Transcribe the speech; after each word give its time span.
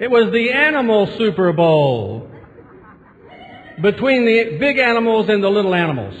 It 0.00 0.12
was 0.12 0.30
the 0.30 0.52
animal 0.52 1.08
Super 1.18 1.52
Bowl 1.52 2.30
between 3.82 4.24
the 4.24 4.56
big 4.58 4.78
animals 4.78 5.28
and 5.28 5.42
the 5.42 5.48
little 5.48 5.74
animals. 5.74 6.14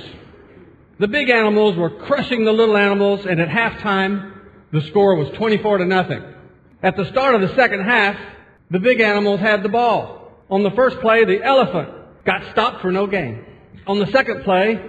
The 0.98 1.06
big 1.06 1.30
animals 1.30 1.76
were 1.76 1.90
crushing 1.90 2.44
the 2.44 2.50
little 2.50 2.76
animals, 2.76 3.24
and 3.24 3.40
at 3.40 3.48
halftime, 3.48 4.32
the 4.72 4.80
score 4.88 5.14
was 5.14 5.28
24 5.36 5.78
to 5.78 5.84
nothing. 5.84 6.24
At 6.82 6.96
the 6.96 7.04
start 7.04 7.36
of 7.36 7.40
the 7.40 7.54
second 7.54 7.84
half, 7.84 8.18
the 8.68 8.80
big 8.80 9.00
animals 9.00 9.38
had 9.38 9.62
the 9.62 9.68
ball. 9.68 10.32
On 10.50 10.64
the 10.64 10.72
first 10.72 10.98
play, 10.98 11.24
the 11.24 11.40
elephant 11.40 11.90
got 12.24 12.50
stopped 12.50 12.82
for 12.82 12.90
no 12.90 13.06
gain. 13.06 13.44
On 13.86 14.00
the 14.00 14.10
second 14.10 14.42
play, 14.42 14.82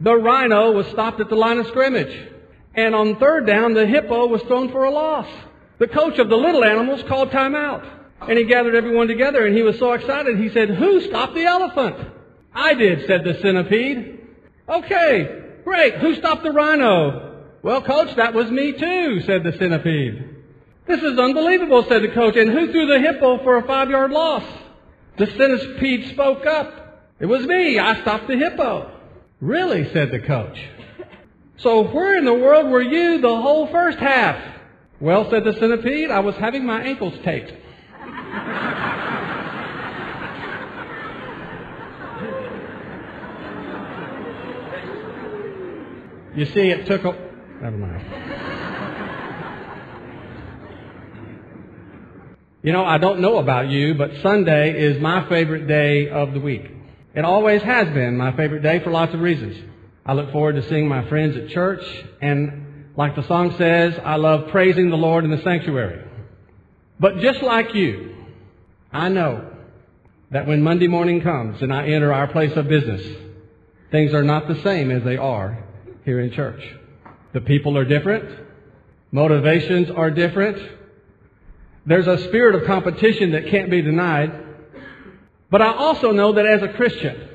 the 0.00 0.14
rhino 0.14 0.72
was 0.72 0.86
stopped 0.86 1.20
at 1.20 1.28
the 1.28 1.36
line 1.36 1.58
of 1.58 1.66
scrimmage. 1.66 2.30
And 2.74 2.94
on 2.94 3.16
third 3.16 3.46
down, 3.46 3.74
the 3.74 3.86
hippo 3.86 4.26
was 4.26 4.40
thrown 4.44 4.72
for 4.72 4.84
a 4.84 4.90
loss. 4.90 5.28
The 5.78 5.88
coach 5.88 6.18
of 6.18 6.30
the 6.30 6.36
little 6.36 6.64
animals 6.64 7.02
called 7.06 7.30
timeout. 7.30 7.98
And 8.28 8.38
he 8.38 8.44
gathered 8.44 8.74
everyone 8.74 9.08
together 9.08 9.44
and 9.46 9.56
he 9.56 9.62
was 9.62 9.78
so 9.78 9.92
excited, 9.92 10.38
he 10.38 10.50
said, 10.50 10.70
Who 10.70 11.00
stopped 11.02 11.34
the 11.34 11.44
elephant? 11.44 11.96
I 12.54 12.74
did, 12.74 13.06
said 13.06 13.24
the 13.24 13.34
centipede. 13.40 14.20
Okay, 14.68 15.60
great. 15.64 15.94
Who 15.96 16.14
stopped 16.14 16.42
the 16.42 16.52
rhino? 16.52 17.44
Well, 17.62 17.82
coach, 17.82 18.14
that 18.16 18.34
was 18.34 18.50
me 18.50 18.72
too, 18.72 19.20
said 19.22 19.44
the 19.44 19.52
centipede. 19.52 20.28
This 20.86 21.00
is 21.02 21.18
unbelievable, 21.18 21.84
said 21.88 22.02
the 22.02 22.08
coach. 22.08 22.36
And 22.36 22.50
who 22.50 22.72
threw 22.72 22.86
the 22.86 23.00
hippo 23.00 23.42
for 23.44 23.56
a 23.56 23.66
five 23.66 23.90
yard 23.90 24.10
loss? 24.10 24.44
The 25.16 25.26
centipede 25.26 26.10
spoke 26.10 26.46
up. 26.46 26.82
It 27.20 27.26
was 27.26 27.46
me. 27.46 27.78
I 27.78 28.00
stopped 28.02 28.26
the 28.26 28.36
hippo. 28.36 28.90
Really, 29.40 29.92
said 29.92 30.10
the 30.10 30.18
coach. 30.20 30.58
So 31.58 31.84
where 31.84 32.18
in 32.18 32.24
the 32.24 32.34
world 32.34 32.70
were 32.70 32.82
you 32.82 33.20
the 33.20 33.40
whole 33.40 33.68
first 33.68 33.98
half? 33.98 34.42
Well, 35.00 35.30
said 35.30 35.44
the 35.44 35.52
centipede, 35.52 36.10
I 36.10 36.20
was 36.20 36.34
having 36.36 36.64
my 36.64 36.82
ankles 36.82 37.14
taped. 37.22 37.52
You 46.34 46.46
see, 46.46 46.70
it 46.70 46.86
took 46.86 47.04
a. 47.04 47.12
Never 47.60 47.76
mind. 47.76 48.06
You 52.62 52.72
know, 52.72 52.84
I 52.84 52.98
don't 52.98 53.20
know 53.20 53.36
about 53.38 53.68
you, 53.68 53.94
but 53.94 54.10
Sunday 54.22 54.80
is 54.80 55.00
my 55.00 55.28
favorite 55.28 55.66
day 55.66 56.08
of 56.08 56.32
the 56.32 56.40
week. 56.40 56.70
It 57.14 57.24
always 57.24 57.60
has 57.62 57.88
been 57.88 58.16
my 58.16 58.34
favorite 58.36 58.62
day 58.62 58.78
for 58.78 58.90
lots 58.90 59.12
of 59.12 59.20
reasons. 59.20 59.56
I 60.06 60.14
look 60.14 60.32
forward 60.32 60.54
to 60.54 60.68
seeing 60.68 60.88
my 60.88 61.06
friends 61.08 61.36
at 61.36 61.48
church, 61.50 61.84
and 62.20 62.86
like 62.96 63.14
the 63.14 63.26
song 63.26 63.54
says, 63.58 63.94
I 64.02 64.16
love 64.16 64.48
praising 64.50 64.90
the 64.90 64.96
Lord 64.96 65.24
in 65.24 65.30
the 65.30 65.42
sanctuary. 65.42 66.02
But 67.02 67.18
just 67.18 67.42
like 67.42 67.74
you, 67.74 68.14
I 68.92 69.08
know 69.08 69.50
that 70.30 70.46
when 70.46 70.62
Monday 70.62 70.86
morning 70.86 71.20
comes 71.20 71.60
and 71.60 71.74
I 71.74 71.88
enter 71.88 72.12
our 72.12 72.28
place 72.28 72.56
of 72.56 72.68
business, 72.68 73.02
things 73.90 74.14
are 74.14 74.22
not 74.22 74.46
the 74.46 74.62
same 74.62 74.92
as 74.92 75.02
they 75.02 75.16
are 75.16 75.64
here 76.04 76.20
in 76.20 76.30
church. 76.30 76.62
The 77.32 77.40
people 77.40 77.76
are 77.76 77.84
different. 77.84 78.30
Motivations 79.10 79.90
are 79.90 80.12
different. 80.12 80.58
There's 81.86 82.06
a 82.06 82.18
spirit 82.28 82.54
of 82.54 82.66
competition 82.68 83.32
that 83.32 83.48
can't 83.48 83.68
be 83.68 83.82
denied. 83.82 84.32
But 85.50 85.60
I 85.60 85.74
also 85.74 86.12
know 86.12 86.34
that 86.34 86.46
as 86.46 86.62
a 86.62 86.68
Christian, 86.68 87.30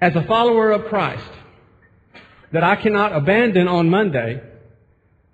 as 0.00 0.14
a 0.14 0.22
follower 0.26 0.70
of 0.70 0.84
Christ, 0.84 1.28
that 2.52 2.62
I 2.62 2.76
cannot 2.76 3.16
abandon 3.16 3.66
on 3.66 3.90
Monday 3.90 4.40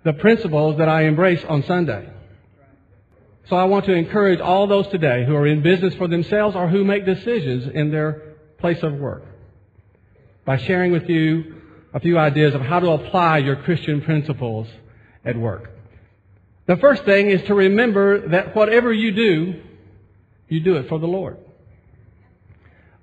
the 0.03 0.13
principles 0.13 0.79
that 0.79 0.89
I 0.89 1.03
embrace 1.03 1.45
on 1.47 1.61
Sunday. 1.65 2.09
So 3.49 3.57
I 3.57 3.65
want 3.65 3.85
to 3.85 3.93
encourage 3.93 4.39
all 4.39 4.67
those 4.67 4.87
today 4.87 5.25
who 5.25 5.35
are 5.35 5.45
in 5.45 5.61
business 5.61 5.93
for 5.95 6.07
themselves 6.07 6.55
or 6.55 6.69
who 6.69 6.85
make 6.85 7.05
decisions 7.05 7.69
in 7.73 7.91
their 7.91 8.35
place 8.59 8.81
of 8.81 8.93
work 8.93 9.23
by 10.45 10.57
sharing 10.57 10.91
with 10.91 11.09
you 11.09 11.55
a 11.93 11.99
few 11.99 12.17
ideas 12.17 12.55
of 12.55 12.61
how 12.61 12.79
to 12.79 12.91
apply 12.91 13.39
your 13.39 13.57
Christian 13.57 14.01
principles 14.01 14.67
at 15.25 15.37
work. 15.37 15.69
The 16.65 16.77
first 16.77 17.03
thing 17.03 17.29
is 17.29 17.43
to 17.43 17.53
remember 17.53 18.29
that 18.29 18.55
whatever 18.55 18.93
you 18.93 19.11
do, 19.11 19.61
you 20.47 20.61
do 20.61 20.77
it 20.77 20.87
for 20.87 20.97
the 20.97 21.07
Lord. 21.07 21.37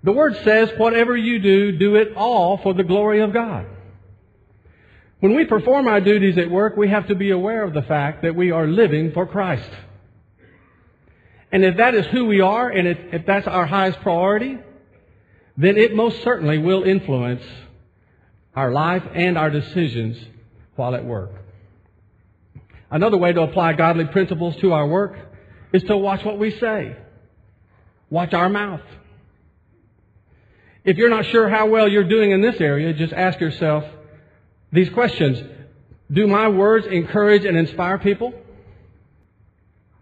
The 0.03 0.13
Word 0.13 0.39
says, 0.45 0.71
whatever 0.79 1.15
you 1.15 1.41
do, 1.41 1.73
do 1.73 1.97
it 1.97 2.17
all 2.17 2.57
for 2.59 2.73
the 2.73 2.83
glory 2.83 3.21
of 3.21 3.35
God. 3.35 3.67
When 5.21 5.37
we 5.37 5.45
perform 5.45 5.87
our 5.87 6.01
duties 6.01 6.39
at 6.39 6.51
work, 6.51 6.79
we 6.79 6.89
have 6.89 7.09
to 7.09 7.15
be 7.15 7.31
aware 7.31 7.63
of 7.63 7.75
the 7.75 7.83
fact 7.83 8.23
that 8.23 8.35
we 8.35 8.51
are 8.51 8.67
living 8.67 9.13
for 9.13 9.27
Christ. 9.27 9.69
And 11.53 11.65
if 11.65 11.77
that 11.79 11.95
is 11.95 12.07
who 12.07 12.27
we 12.27 12.41
are, 12.41 12.69
and 12.69 12.87
if, 12.87 12.99
if 13.13 13.27
that's 13.27 13.47
our 13.47 13.67
highest 13.67 14.01
priority, 14.01 14.59
then 15.57 15.77
it 15.77 15.95
most 15.95 16.23
certainly 16.23 16.59
will 16.59 16.85
influence 16.85 17.43
our 18.55 18.71
life 18.71 19.03
and 19.15 19.37
our 19.37 19.51
decisions 19.51 20.17
while 20.77 20.95
at 20.95 21.05
work. 21.05 21.31
Another 22.91 23.17
way 23.17 23.33
to 23.33 23.43
apply 23.43 23.75
godly 23.75 24.07
principles 24.07 24.57
to 24.57 24.73
our 24.73 24.87
work 24.87 25.17
is 25.73 25.83
to 25.85 25.97
watch 25.97 26.25
what 26.25 26.39
we 26.39 26.51
say. 26.59 26.97
Watch 28.09 28.35
our 28.35 28.49
mouth. 28.49 28.81
If 30.85 30.97
you're 30.97 31.11
not 31.11 31.27
sure 31.27 31.49
how 31.49 31.67
well 31.67 31.89
you're 31.89 32.09
doing 32.09 32.31
in 32.31 32.41
this 32.41 32.61
area, 32.61 32.93
just 32.93 33.13
ask 33.13 33.39
yourself 33.39 33.85
these 34.73 34.89
questions. 34.91 35.43
Do 36.11 36.27
my 36.27 36.49
words 36.49 36.87
encourage 36.87 37.45
and 37.45 37.57
inspire 37.57 37.99
people? 37.99 38.35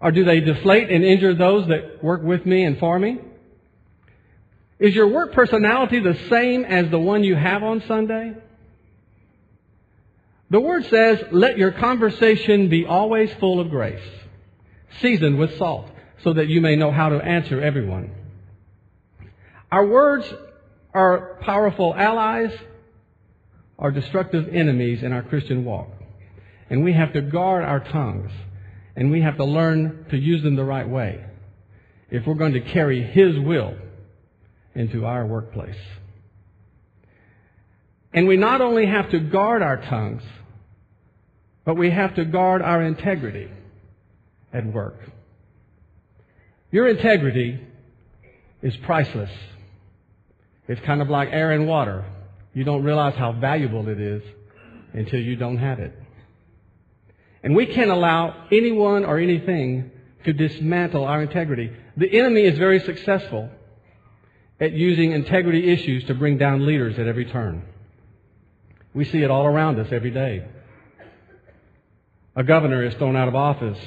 Or 0.01 0.13
do 0.13 0.25
they 0.25 0.41
deflate 0.41 0.91
and 0.91 1.05
injure 1.05 1.35
those 1.35 1.67
that 1.69 2.03
work 2.03 2.23
with 2.23 2.47
me 2.47 2.65
and 2.65 2.79
for 2.79 2.99
me? 2.99 3.19
Is 4.79 4.95
your 4.95 5.09
work 5.09 5.33
personality 5.33 5.99
the 5.99 6.17
same 6.29 6.65
as 6.65 6.89
the 6.91 7.01
one 7.01 7.25
you 7.25 7.35
have 7.35 7.65
on 7.65 7.83
Sunday? 7.89 8.35
The 10.51 10.61
Word 10.61 10.87
says, 10.87 11.25
let 11.33 11.59
your 11.59 11.73
conversation 11.73 12.69
be 12.69 12.87
always 12.87 13.33
full 13.35 13.61
of 13.61 13.71
grace, 13.71 14.01
seasoned 15.01 15.39
with 15.39 15.59
salt, 15.59 15.91
so 16.23 16.33
that 16.33 16.47
you 16.49 16.61
may 16.61 16.77
know 16.77 16.91
how 16.91 17.09
to 17.09 17.17
answer 17.17 17.61
everyone. 17.61 18.13
Our 19.71 19.85
words 19.85 20.33
are 20.95 21.39
powerful 21.43 21.95
allies 21.95 22.53
or 23.77 23.91
destructive 23.91 24.49
enemies 24.53 25.03
in 25.03 25.13
our 25.13 25.23
Christian 25.23 25.65
walk. 25.65 25.89
And 26.71 26.85
we 26.85 26.93
have 26.93 27.13
to 27.13 27.21
guard 27.21 27.65
our 27.65 27.81
tongues, 27.81 28.31
and 28.99 29.13
we 29.13 29.23
have 29.23 29.37
to 29.37 29.45
learn 29.45 30.07
to 30.11 30.19
use 30.19 30.43
them 30.43 30.57
the 30.57 30.65
right 30.65 30.89
way 30.89 31.25
if 32.11 32.27
we're 32.27 32.35
going 32.35 32.55
to 32.55 32.61
carry 32.61 33.01
His 33.01 33.39
will 33.39 33.77
into 34.75 35.07
our 35.07 35.25
workplace. 35.25 35.79
And 38.13 38.27
we 38.27 38.37
not 38.37 38.61
only 38.61 38.87
have 38.87 39.09
to 39.11 39.21
guard 39.21 39.63
our 39.63 39.77
tongues, 39.77 40.25
but 41.65 41.77
we 41.77 41.93
have 41.93 42.17
to 42.17 42.25
guard 42.25 42.61
our 42.61 42.83
integrity 42.83 43.49
at 44.53 44.67
work. 44.67 44.99
Your 46.73 46.89
integrity 46.89 47.61
is 48.63 48.77
priceless. 48.79 49.31
It's 50.67 50.81
kind 50.85 51.01
of 51.01 51.09
like 51.09 51.29
air 51.31 51.53
and 51.53 51.69
water. 51.69 52.05
You 52.53 52.65
don't 52.65 52.83
realize 52.83 53.15
how 53.15 53.31
valuable 53.31 53.89
it 53.89 54.01
is 54.01 54.25
until 54.93 55.21
you 55.21 55.37
don't 55.37 55.59
have 55.59 55.79
it. 55.79 55.97
And 57.43 57.55
we 57.55 57.67
can't 57.67 57.90
allow 57.90 58.46
anyone 58.50 59.05
or 59.05 59.19
anything 59.19 59.90
to 60.25 60.32
dismantle 60.32 61.05
our 61.05 61.23
integrity. 61.23 61.73
The 61.96 62.19
enemy 62.19 62.43
is 62.43 62.58
very 62.58 62.81
successful 62.81 63.49
at 64.61 64.73
using 64.73 65.12
integrity 65.12 65.70
issues 65.70 66.05
to 66.05 66.14
bring 66.14 66.38
down 66.38 66.67
leaders 66.67 66.99
at 66.99 67.06
every 67.06 67.26
turn. 67.26 67.62
We 68.93 69.05
see 69.05 69.23
it 69.23 69.31
all 69.31 69.46
around 69.46 69.79
us 69.79 69.88
every 69.93 70.11
day. 70.11 70.44
A 72.35 72.43
governor 72.43 72.85
is 72.85 72.94
thrown 72.94 73.17
out 73.17 73.29
of 73.29 73.35
office. 73.35 73.79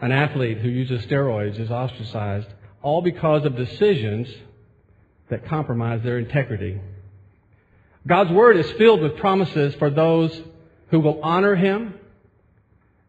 An 0.00 0.10
athlete 0.10 0.58
who 0.58 0.68
uses 0.68 1.04
steroids 1.06 1.58
is 1.60 1.70
ostracized, 1.70 2.48
all 2.82 3.02
because 3.02 3.44
of 3.44 3.56
decisions 3.56 4.28
that 5.30 5.46
compromise 5.46 6.02
their 6.02 6.18
integrity. 6.18 6.80
God's 8.06 8.30
Word 8.32 8.56
is 8.56 8.70
filled 8.72 9.00
with 9.00 9.16
promises 9.18 9.74
for 9.76 9.90
those 9.90 10.38
who 10.92 11.00
will 11.00 11.20
honor 11.22 11.56
Him 11.56 11.94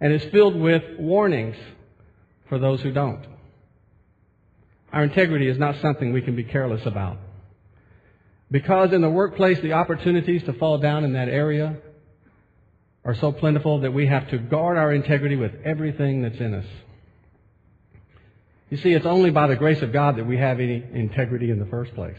and 0.02 0.12
is 0.12 0.24
filled 0.32 0.56
with 0.56 0.82
warnings 0.98 1.56
for 2.50 2.58
those 2.58 2.82
who 2.82 2.92
don't. 2.92 3.24
Our 4.92 5.04
integrity 5.04 5.48
is 5.48 5.60
not 5.60 5.76
something 5.82 6.14
we 6.14 6.22
can 6.22 6.36
be 6.36 6.46
careless 6.46 6.86
about. 6.86 7.18
Because 8.50 8.94
in 8.94 9.02
the 9.02 9.10
workplace, 9.10 9.60
the 9.62 9.74
opportunities 9.74 10.44
to 10.44 10.54
fall 10.54 10.78
down 10.78 11.04
in 11.04 11.14
that 11.14 11.28
area 11.28 11.78
are 13.04 13.16
so 13.16 13.34
plentiful 13.34 13.82
that 13.82 13.94
we 13.94 14.08
have 14.08 14.30
to 14.30 14.38
guard 14.38 14.78
our 14.78 14.94
integrity 14.94 15.36
with 15.36 15.52
everything 15.66 16.22
that's 16.22 16.40
in 16.40 16.54
us. 16.54 16.66
You 18.70 18.78
see, 18.78 18.94
it's 18.94 19.06
only 19.06 19.30
by 19.30 19.48
the 19.48 19.56
grace 19.58 19.82
of 19.82 19.92
God 19.92 20.18
that 20.18 20.26
we 20.26 20.38
have 20.38 20.60
any 20.62 20.84
integrity 20.94 21.52
in 21.52 21.60
the 21.60 21.66
first 21.66 21.94
place. 21.96 22.18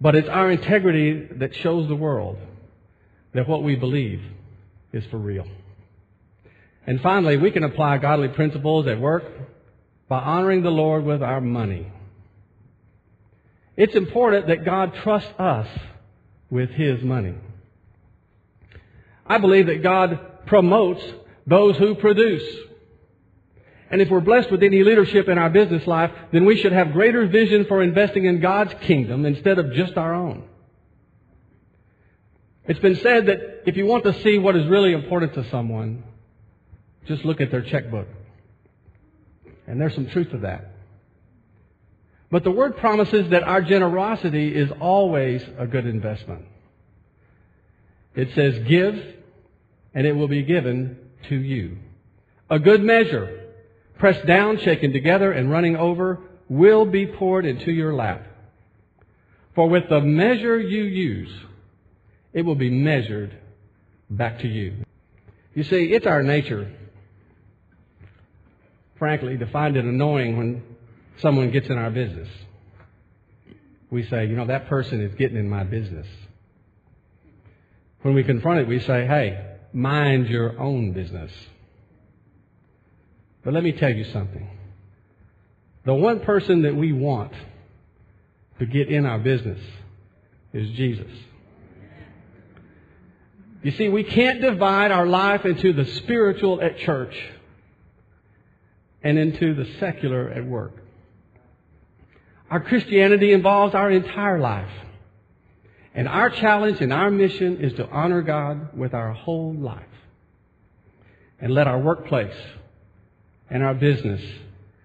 But 0.00 0.14
it's 0.14 0.28
our 0.28 0.50
integrity 0.50 1.28
that 1.38 1.56
shows 1.56 1.88
the 1.88 1.96
world 1.96 2.38
that 3.34 3.48
what 3.48 3.64
we 3.64 3.74
believe 3.74 4.22
is 4.92 5.04
for 5.10 5.18
real. 5.18 5.46
And 6.86 7.00
finally, 7.00 7.36
we 7.36 7.50
can 7.50 7.62
apply 7.62 7.98
godly 7.98 8.28
principles 8.28 8.86
at 8.86 9.00
work 9.00 9.24
by 10.08 10.18
honoring 10.18 10.62
the 10.62 10.70
Lord 10.70 11.04
with 11.04 11.22
our 11.22 11.40
money. 11.40 11.92
It's 13.76 13.94
important 13.94 14.48
that 14.48 14.64
God 14.64 14.94
trusts 15.02 15.32
us 15.38 15.68
with 16.50 16.70
His 16.70 17.02
money. 17.02 17.34
I 19.26 19.38
believe 19.38 19.66
that 19.66 19.82
God 19.82 20.46
promotes 20.46 21.02
those 21.46 21.76
who 21.76 21.94
produce. 21.94 22.42
And 23.90 24.00
if 24.00 24.08
we're 24.08 24.20
blessed 24.20 24.50
with 24.50 24.62
any 24.62 24.82
leadership 24.82 25.28
in 25.28 25.38
our 25.38 25.50
business 25.50 25.86
life, 25.86 26.10
then 26.32 26.44
we 26.44 26.56
should 26.56 26.72
have 26.72 26.92
greater 26.92 27.26
vision 27.26 27.66
for 27.66 27.82
investing 27.82 28.24
in 28.24 28.40
God's 28.40 28.74
kingdom 28.82 29.24
instead 29.26 29.58
of 29.58 29.72
just 29.72 29.96
our 29.96 30.14
own. 30.14 30.49
It's 32.70 32.78
been 32.78 32.94
said 32.98 33.26
that 33.26 33.64
if 33.66 33.76
you 33.76 33.84
want 33.84 34.04
to 34.04 34.12
see 34.22 34.38
what 34.38 34.54
is 34.54 34.64
really 34.68 34.92
important 34.92 35.34
to 35.34 35.42
someone, 35.50 36.04
just 37.04 37.24
look 37.24 37.40
at 37.40 37.50
their 37.50 37.62
checkbook. 37.62 38.06
And 39.66 39.80
there's 39.80 39.92
some 39.92 40.06
truth 40.06 40.30
to 40.30 40.38
that. 40.38 40.70
But 42.30 42.44
the 42.44 42.52
word 42.52 42.76
promises 42.76 43.28
that 43.30 43.42
our 43.42 43.60
generosity 43.60 44.54
is 44.54 44.70
always 44.78 45.42
a 45.58 45.66
good 45.66 45.84
investment. 45.84 46.44
It 48.14 48.28
says, 48.36 48.62
give, 48.68 49.16
and 49.92 50.06
it 50.06 50.12
will 50.12 50.28
be 50.28 50.44
given 50.44 50.96
to 51.28 51.34
you. 51.34 51.76
A 52.50 52.60
good 52.60 52.84
measure, 52.84 53.48
pressed 53.98 54.24
down, 54.26 54.58
shaken 54.58 54.92
together, 54.92 55.32
and 55.32 55.50
running 55.50 55.74
over, 55.74 56.20
will 56.48 56.84
be 56.84 57.08
poured 57.08 57.46
into 57.46 57.72
your 57.72 57.94
lap. 57.94 58.24
For 59.56 59.68
with 59.68 59.88
the 59.88 60.00
measure 60.00 60.60
you 60.60 60.84
use, 60.84 61.32
it 62.32 62.42
will 62.42 62.54
be 62.54 62.70
measured 62.70 63.36
back 64.08 64.40
to 64.40 64.48
you. 64.48 64.84
You 65.54 65.64
see, 65.64 65.92
it's 65.92 66.06
our 66.06 66.22
nature, 66.22 66.70
frankly, 68.98 69.36
to 69.38 69.46
find 69.46 69.76
it 69.76 69.84
annoying 69.84 70.36
when 70.36 70.62
someone 71.18 71.50
gets 71.50 71.68
in 71.68 71.76
our 71.76 71.90
business. 71.90 72.28
We 73.90 74.04
say, 74.04 74.26
you 74.26 74.36
know, 74.36 74.46
that 74.46 74.68
person 74.68 75.00
is 75.00 75.14
getting 75.16 75.36
in 75.36 75.48
my 75.48 75.64
business. 75.64 76.06
When 78.02 78.14
we 78.14 78.22
confront 78.22 78.60
it, 78.60 78.68
we 78.68 78.78
say, 78.80 79.06
hey, 79.06 79.56
mind 79.72 80.28
your 80.28 80.58
own 80.58 80.92
business. 80.92 81.32
But 83.44 83.54
let 83.54 83.64
me 83.64 83.72
tell 83.72 83.90
you 83.90 84.04
something. 84.04 84.48
The 85.84 85.94
one 85.94 86.20
person 86.20 86.62
that 86.62 86.76
we 86.76 86.92
want 86.92 87.32
to 88.58 88.66
get 88.66 88.88
in 88.88 89.06
our 89.06 89.18
business 89.18 89.60
is 90.52 90.70
Jesus. 90.76 91.10
You 93.62 93.72
see, 93.72 93.88
we 93.88 94.04
can't 94.04 94.40
divide 94.40 94.90
our 94.90 95.06
life 95.06 95.44
into 95.44 95.72
the 95.72 95.84
spiritual 95.84 96.62
at 96.62 96.78
church 96.78 97.14
and 99.02 99.18
into 99.18 99.54
the 99.54 99.66
secular 99.78 100.30
at 100.30 100.44
work. 100.44 100.72
Our 102.50 102.60
Christianity 102.60 103.32
involves 103.32 103.74
our 103.74 103.90
entire 103.90 104.40
life. 104.40 104.70
And 105.94 106.08
our 106.08 106.30
challenge 106.30 106.80
and 106.80 106.92
our 106.92 107.10
mission 107.10 107.58
is 107.58 107.72
to 107.74 107.88
honor 107.88 108.22
God 108.22 108.76
with 108.76 108.94
our 108.94 109.12
whole 109.12 109.54
life. 109.54 109.84
And 111.40 111.52
let 111.52 111.66
our 111.66 111.78
workplace 111.78 112.36
and 113.48 113.62
our 113.62 113.74
business 113.74 114.20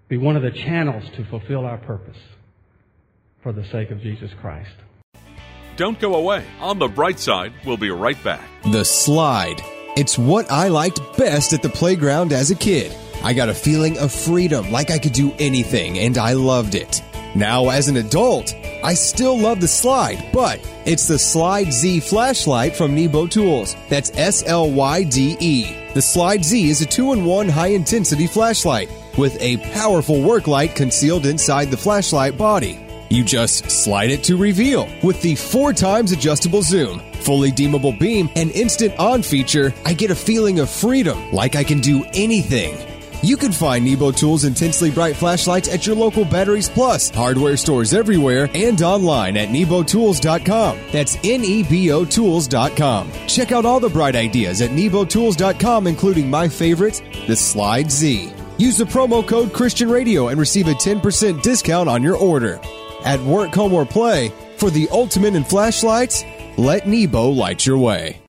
be 0.08 0.18
one 0.18 0.36
of 0.36 0.44
the 0.44 0.52
channels 0.52 1.04
to 1.16 1.26
fulfill 1.26 1.66
our 1.66 1.78
purpose 1.78 2.18
for 3.44 3.54
the 3.54 3.66
sake 3.66 3.92
of 3.92 4.02
Jesus 4.02 4.32
Christ. 4.42 4.72
Don't 5.78 6.00
go 6.00 6.16
away. 6.16 6.46
On 6.62 6.80
the 6.80 6.88
bright 6.88 7.20
side, 7.20 7.52
we'll 7.66 7.76
be 7.78 7.92
right 7.92 8.22
back. 8.24 8.48
The 8.72 8.86
slide. 8.86 9.62
It's 9.98 10.18
what 10.18 10.50
I 10.50 10.70
liked 10.70 11.00
best 11.18 11.52
at 11.54 11.62
the 11.62 11.70
playground 11.70 12.32
as 12.32 12.50
a 12.52 12.56
kid. 12.56 12.96
I 13.24 13.34
got 13.34 13.50
a 13.50 13.54
feeling 13.54 13.98
of 13.98 14.14
freedom, 14.14 14.72
like 14.72 14.92
I 14.92 15.00
could 15.00 15.14
do 15.14 15.34
anything, 15.40 16.00
and 16.00 16.18
I 16.18 16.34
loved 16.34 16.76
it. 16.76 17.02
Now, 17.36 17.70
as 17.70 17.90
an 17.90 17.98
adult, 17.98 18.54
I 18.84 18.94
still 18.94 19.38
love 19.38 19.60
the 19.60 19.68
slide, 19.68 20.30
but 20.32 20.60
it's 20.86 21.08
the 21.08 21.16
Slyde 21.16 21.72
Z 21.72 22.00
flashlight 22.02 22.76
from 22.76 22.96
Nebo 22.96 23.28
Tools. 23.28 23.76
That's 23.90 24.12
S 24.16 24.44
L 24.46 24.72
Y 24.72 25.04
D 25.04 25.36
E. 25.40 25.64
The 25.94 26.02
Slyde 26.02 26.44
Z 26.44 26.70
is 26.70 26.82
a 26.82 26.86
two 26.86 27.12
in 27.12 27.26
one 27.26 27.50
high 27.50 27.68
intensity 27.68 28.28
flashlight 28.28 28.90
with 29.18 29.36
a 29.42 29.58
powerful 29.74 30.22
work 30.22 30.48
light 30.48 30.76
concealed 30.76 31.26
inside 31.26 31.72
the 31.72 31.78
flashlight 31.78 32.38
body. 32.38 32.85
You 33.16 33.24
just 33.24 33.72
slide 33.72 34.12
it 34.12 34.26
to 34.26 34.36
reveal. 34.36 34.90
With 35.02 35.22
the 35.22 35.36
four 35.36 35.72
times 35.72 36.12
adjustable 36.12 36.62
zoom, 36.62 37.00
fully 37.22 37.50
dimmable 37.50 37.98
beam, 37.98 38.30
and 38.36 38.52
instant 38.52 38.94
on 39.00 39.22
feature, 39.22 39.74
I 39.86 39.94
get 39.94 40.12
a 40.12 40.16
feeling 40.16 40.60
of 40.60 40.70
freedom, 40.70 41.32
like 41.32 41.56
I 41.56 41.64
can 41.64 41.80
do 41.80 42.04
anything. 42.14 42.78
You 43.24 43.38
can 43.38 43.54
find 43.54 43.86
Nebo 43.86 44.12
Tools 44.12 44.44
intensely 44.44 44.92
bright 44.92 45.16
flashlights 45.16 45.70
at 45.70 45.88
your 45.88 45.96
local 45.96 46.26
Batteries 46.26 46.68
Plus 46.68 47.10
hardware 47.10 47.56
stores 47.56 47.94
everywhere 47.94 48.50
and 48.54 48.82
online 48.82 49.38
at 49.38 49.48
nebotools.com. 49.48 50.78
That's 50.92 51.16
N 51.24 51.46
E 51.46 51.64
B 51.64 51.94
O 51.94 52.04
Tools.com. 52.04 53.12
Check 53.28 53.54
out 53.54 53.64
all 53.64 53.80
the 53.80 53.88
bright 53.88 54.18
ideas 54.18 54.62
at 54.62 54.72
nebotools.com, 54.72 55.88
including 55.88 56.30
my 56.30 56.50
favorite, 56.50 57.02
the 57.28 57.34
Slyde 57.34 57.90
Z. 57.90 58.34
Use 58.58 58.78
the 58.78 58.84
promo 58.84 59.26
code 59.26 59.54
Christian 59.54 59.90
Radio 59.90 60.28
and 60.28 60.38
receive 60.38 60.68
a 60.68 60.74
10% 60.74 61.42
discount 61.42 61.88
on 61.88 62.04
your 62.04 62.18
order. 62.18 62.60
At 63.06 63.22
work, 63.22 63.54
home, 63.54 63.74
or 63.74 63.86
play, 63.86 64.34
for 64.58 64.72
the 64.72 64.90
ultimate 64.92 65.36
in 65.36 65.44
flashlights, 65.44 66.24
let 66.58 66.88
Nebo 66.88 67.30
light 67.30 67.64
your 67.64 67.78
way. 67.78 68.20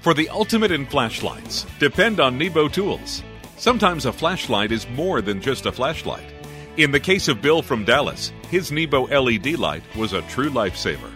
For 0.00 0.14
the 0.14 0.30
ultimate 0.30 0.70
in 0.70 0.86
flashlights, 0.86 1.66
depend 1.78 2.18
on 2.18 2.38
Nebo 2.38 2.68
Tools. 2.68 3.22
Sometimes 3.58 4.06
a 4.06 4.12
flashlight 4.12 4.72
is 4.72 4.88
more 4.88 5.20
than 5.20 5.42
just 5.42 5.66
a 5.66 5.72
flashlight. 5.72 6.24
In 6.78 6.92
the 6.92 7.00
case 7.00 7.28
of 7.28 7.42
Bill 7.42 7.60
from 7.60 7.84
Dallas, 7.84 8.32
his 8.48 8.72
Nebo 8.72 9.02
LED 9.02 9.58
light 9.58 9.82
was 9.94 10.14
a 10.14 10.22
true 10.22 10.48
lifesaver. 10.48 11.12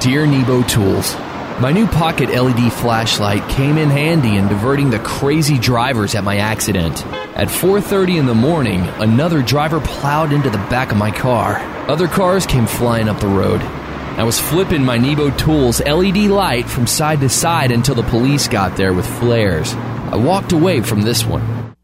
Dear 0.00 0.24
Nebo 0.24 0.62
Tools, 0.62 1.14
my 1.60 1.72
new 1.72 1.86
pocket 1.86 2.30
LED 2.30 2.72
flashlight 2.72 3.46
came 3.50 3.76
in 3.76 3.90
handy 3.90 4.36
in 4.36 4.48
diverting 4.48 4.88
the 4.88 4.98
crazy 5.00 5.58
drivers 5.58 6.14
at 6.14 6.24
my 6.24 6.38
accident. 6.38 7.04
At 7.36 7.48
4:30 7.48 8.16
in 8.16 8.26
the 8.26 8.34
morning, 8.34 8.80
another 8.98 9.42
driver 9.42 9.80
plowed 9.80 10.32
into 10.32 10.48
the 10.48 10.64
back 10.70 10.90
of 10.90 10.96
my 10.96 11.10
car. 11.10 11.60
Other 11.88 12.06
cars 12.06 12.46
came 12.46 12.66
flying 12.66 13.08
up 13.08 13.18
the 13.18 13.26
road. 13.26 13.60
I 13.60 14.22
was 14.22 14.38
flipping 14.38 14.84
my 14.84 14.98
Nebo 14.98 15.30
Tools 15.30 15.80
LED 15.80 16.28
light 16.28 16.68
from 16.68 16.86
side 16.86 17.18
to 17.20 17.28
side 17.28 17.72
until 17.72 17.96
the 17.96 18.04
police 18.04 18.46
got 18.46 18.76
there 18.76 18.92
with 18.92 19.04
flares. 19.18 19.74
I 19.74 20.14
walked 20.14 20.52
away 20.52 20.80
from 20.80 21.02
this 21.02 21.24
one. 21.24 21.74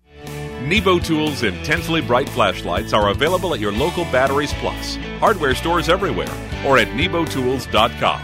Nebo 0.68 1.00
Tools 1.00 1.42
intensely 1.42 2.00
bright 2.00 2.28
flashlights 2.28 2.92
are 2.92 3.08
available 3.10 3.54
at 3.54 3.60
your 3.60 3.72
local 3.72 4.04
Batteries 4.04 4.52
Plus, 4.60 4.94
hardware 5.18 5.56
stores 5.56 5.88
everywhere, 5.88 6.30
or 6.64 6.78
at 6.78 6.86
nebotools.com. 6.88 8.22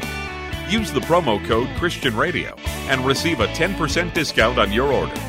Use 0.70 0.92
the 0.92 1.00
promo 1.00 1.44
code 1.44 1.68
Christian 1.76 2.16
Radio 2.16 2.54
and 2.86 3.04
receive 3.04 3.40
a 3.40 3.48
10% 3.48 4.14
discount 4.14 4.60
on 4.60 4.70
your 4.70 4.92
order. 4.92 5.20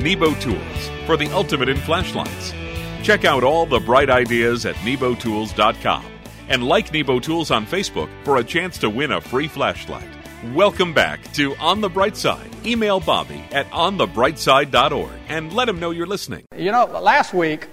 Nebo 0.00 0.32
Tools 0.36 0.90
for 1.04 1.18
the 1.18 1.30
ultimate 1.32 1.68
in 1.68 1.76
flashlights. 1.76 2.54
Check 3.04 3.26
out 3.26 3.44
all 3.44 3.66
the 3.66 3.80
bright 3.80 4.08
ideas 4.08 4.64
at 4.64 4.76
nebotools.com 4.76 6.06
and 6.48 6.66
like 6.66 6.90
Nebo 6.90 7.20
Tools 7.20 7.50
on 7.50 7.66
Facebook 7.66 8.08
for 8.24 8.38
a 8.38 8.44
chance 8.44 8.78
to 8.78 8.88
win 8.88 9.12
a 9.12 9.20
free 9.20 9.46
flashlight. 9.46 10.08
Welcome 10.54 10.94
back 10.94 11.22
to 11.34 11.54
On 11.56 11.82
the 11.82 11.90
Bright 11.90 12.16
Side. 12.16 12.50
Email 12.64 13.00
Bobby 13.00 13.44
at 13.52 13.70
onthebrightside.org 13.72 15.12
and 15.28 15.52
let 15.52 15.68
him 15.68 15.78
know 15.78 15.90
you're 15.90 16.06
listening. 16.06 16.46
You 16.56 16.72
know, 16.72 16.86
last 16.86 17.34
week, 17.34 17.68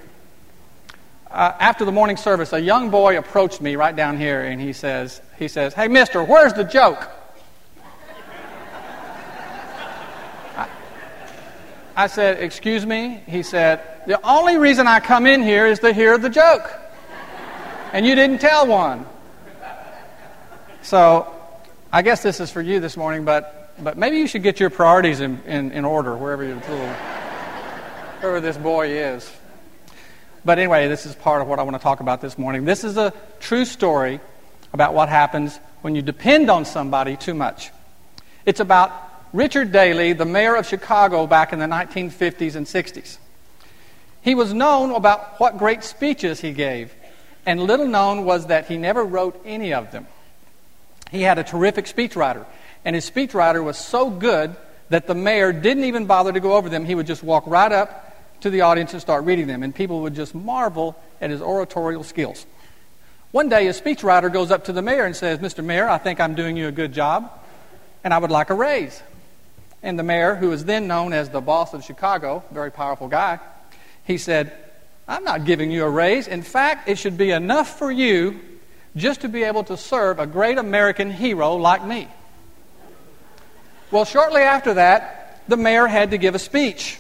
uh, 1.30 1.54
after 1.62 1.86
the 1.86 1.94
morning 1.94 2.18
service, 2.18 2.52
a 2.52 2.60
young 2.60 2.90
boy 2.90 3.18
approached 3.18 3.62
me 3.62 3.78
right 3.78 3.96
down 3.96 4.18
here 4.18 4.42
and 4.42 4.60
he 4.60 4.74
says, 4.74 5.22
he 5.40 5.48
says, 5.48 5.74
Hey, 5.74 5.88
mister, 5.88 6.22
where's 6.26 6.52
the 6.52 6.66
joke? 6.66 7.10
I 12.02 12.08
said, 12.08 12.42
Excuse 12.42 12.84
me? 12.84 13.22
He 13.28 13.44
said, 13.44 13.80
The 14.08 14.20
only 14.28 14.58
reason 14.58 14.88
I 14.88 15.00
come 15.00 15.28
in 15.28 15.44
here 15.44 15.68
is 15.68 15.78
to 15.80 15.94
hear 15.94 16.18
the 16.18 16.32
joke. 16.32 16.68
And 17.94 18.08
you 18.08 18.16
didn't 18.16 18.40
tell 18.40 18.66
one. 18.66 19.06
So 20.82 21.32
I 21.94 22.02
guess 22.02 22.24
this 22.24 22.40
is 22.40 22.50
for 22.50 22.60
you 22.60 22.80
this 22.80 22.98
morning, 22.98 23.24
but, 23.24 23.76
but 23.84 24.00
maybe 24.00 24.18
you 24.18 24.26
should 24.26 24.42
get 24.42 24.60
your 24.60 24.72
priorities 24.72 25.20
in, 25.20 25.44
in, 25.44 25.72
in 25.74 25.86
order 25.86 26.18
wherever, 26.18 26.44
you're, 26.44 26.58
wherever 26.58 28.42
this 28.42 28.58
boy 28.58 28.88
is. 28.88 29.32
But 30.44 30.58
anyway, 30.58 30.88
this 30.88 31.06
is 31.06 31.14
part 31.14 31.44
of 31.44 31.48
what 31.48 31.60
I 31.60 31.64
want 31.64 31.76
to 31.76 31.84
talk 31.84 32.00
about 32.00 32.20
this 32.20 32.36
morning. 32.36 32.66
This 32.66 32.84
is 32.84 32.98
a 32.98 33.14
true 33.40 33.64
story 33.64 34.22
about 34.74 34.96
what 34.96 35.08
happens 35.08 35.60
when 35.82 35.94
you 35.94 36.02
depend 36.02 36.50
on 36.50 36.66
somebody 36.66 37.16
too 37.16 37.36
much. 37.36 37.70
It's 38.44 38.60
about 38.60 39.11
Richard 39.34 39.72
Daley, 39.72 40.12
the 40.14 40.26
mayor 40.26 40.56
of 40.56 40.68
Chicago 40.68 41.26
back 41.26 41.54
in 41.54 41.60
the 41.60 41.66
1950s 41.66 42.56
and 42.56 42.66
60s. 42.66 43.18
He 44.22 44.36
was 44.36 44.54
known 44.54 44.92
about 44.92 45.40
what 45.40 45.58
great 45.58 45.84
speeches 45.84 46.42
he 46.42 46.52
gave, 46.52 46.94
and 47.46 47.62
little 47.62 47.88
known 47.88 48.26
was 48.26 48.48
that 48.48 48.68
he 48.68 48.78
never 48.78 49.04
wrote 49.04 49.42
any 49.46 49.74
of 49.74 49.92
them. 49.92 50.06
He 51.12 51.22
had 51.22 51.40
a 51.40 51.44
terrific 51.44 51.86
speechwriter, 51.86 52.46
and 52.84 52.94
his 52.94 53.10
speechwriter 53.10 53.64
was 53.64 53.78
so 53.78 54.10
good 54.10 54.56
that 54.90 55.08
the 55.08 55.16
mayor 55.16 55.54
didn't 55.54 55.86
even 55.86 56.06
bother 56.06 56.34
to 56.34 56.40
go 56.42 56.54
over 56.54 56.68
them. 56.68 56.86
He 56.86 56.96
would 56.96 57.08
just 57.08 57.24
walk 57.24 57.48
right 57.48 57.72
up 57.72 58.42
to 58.42 58.50
the 58.50 58.62
audience 58.62 58.92
and 58.92 59.02
start 59.02 59.24
reading 59.24 59.48
them, 59.48 59.64
and 59.64 59.74
people 59.74 60.02
would 60.02 60.14
just 60.14 60.36
marvel 60.36 60.98
at 61.22 61.30
his 61.30 61.42
oratorial 61.42 62.04
skills. 62.04 62.46
One 63.32 63.48
day, 63.48 63.68
a 63.68 63.74
speechwriter 63.74 64.32
goes 64.32 64.52
up 64.52 64.66
to 64.66 64.74
the 64.74 64.82
mayor 64.82 65.06
and 65.06 65.16
says, 65.16 65.40
Mr. 65.40 65.64
Mayor, 65.64 65.88
I 65.88 65.98
think 65.98 66.20
I'm 66.20 66.36
doing 66.36 66.58
you 66.58 66.68
a 66.68 66.72
good 66.72 66.92
job, 66.92 67.32
and 68.04 68.14
I 68.14 68.18
would 68.18 68.32
like 68.32 68.50
a 68.50 68.54
raise. 68.54 69.02
And 69.84 69.98
the 69.98 70.04
mayor, 70.04 70.36
who 70.36 70.50
was 70.50 70.66
then 70.66 70.88
known 70.88 71.14
as 71.14 71.30
the 71.30 71.42
boss 71.42 71.74
of 71.74 71.84
Chicago, 71.84 72.44
very 72.52 72.72
powerful 72.72 73.08
guy, 73.08 73.40
he 74.04 74.18
said, 74.18 74.54
I'm 75.08 75.24
not 75.24 75.46
giving 75.46 75.72
you 75.72 75.86
a 75.86 75.90
raise. 75.90 76.28
In 76.28 76.44
fact, 76.44 76.88
it 76.88 76.98
should 76.98 77.18
be 77.18 77.32
enough 77.32 77.78
for 77.78 77.92
you 77.92 78.40
just 78.96 79.22
to 79.22 79.30
be 79.30 79.44
able 79.44 79.64
to 79.66 79.78
serve 79.78 80.20
a 80.20 80.28
great 80.28 80.58
American 80.58 81.12
hero 81.12 81.56
like 81.56 81.84
me. 81.86 82.08
Well, 83.90 84.06
shortly 84.06 84.42
after 84.42 84.76
that, 84.76 85.42
the 85.48 85.58
mayor 85.58 85.88
had 85.88 86.12
to 86.12 86.18
give 86.18 86.36
a 86.36 86.40
speech. 86.40 87.00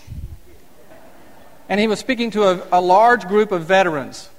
And 1.69 1.79
he 1.79 1.87
was 1.87 1.99
speaking 1.99 2.31
to 2.31 2.43
a, 2.43 2.79
a 2.79 2.81
large 2.81 3.27
group 3.27 3.51
of 3.51 3.63
veterans. 3.63 4.29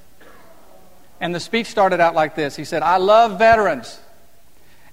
And 1.20 1.34
the 1.34 1.40
speech 1.40 1.68
started 1.68 2.00
out 2.00 2.14
like 2.14 2.34
this 2.34 2.56
He 2.56 2.64
said, 2.64 2.82
I 2.82 2.96
love 2.96 3.38
veterans, 3.38 3.98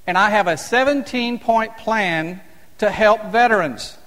and 0.07 0.17
I 0.17 0.29
have 0.29 0.47
a 0.47 0.57
17 0.57 1.39
point 1.39 1.75
plan 1.77 2.39
to 2.79 2.89
help 2.89 3.25
veterans. 3.25 3.97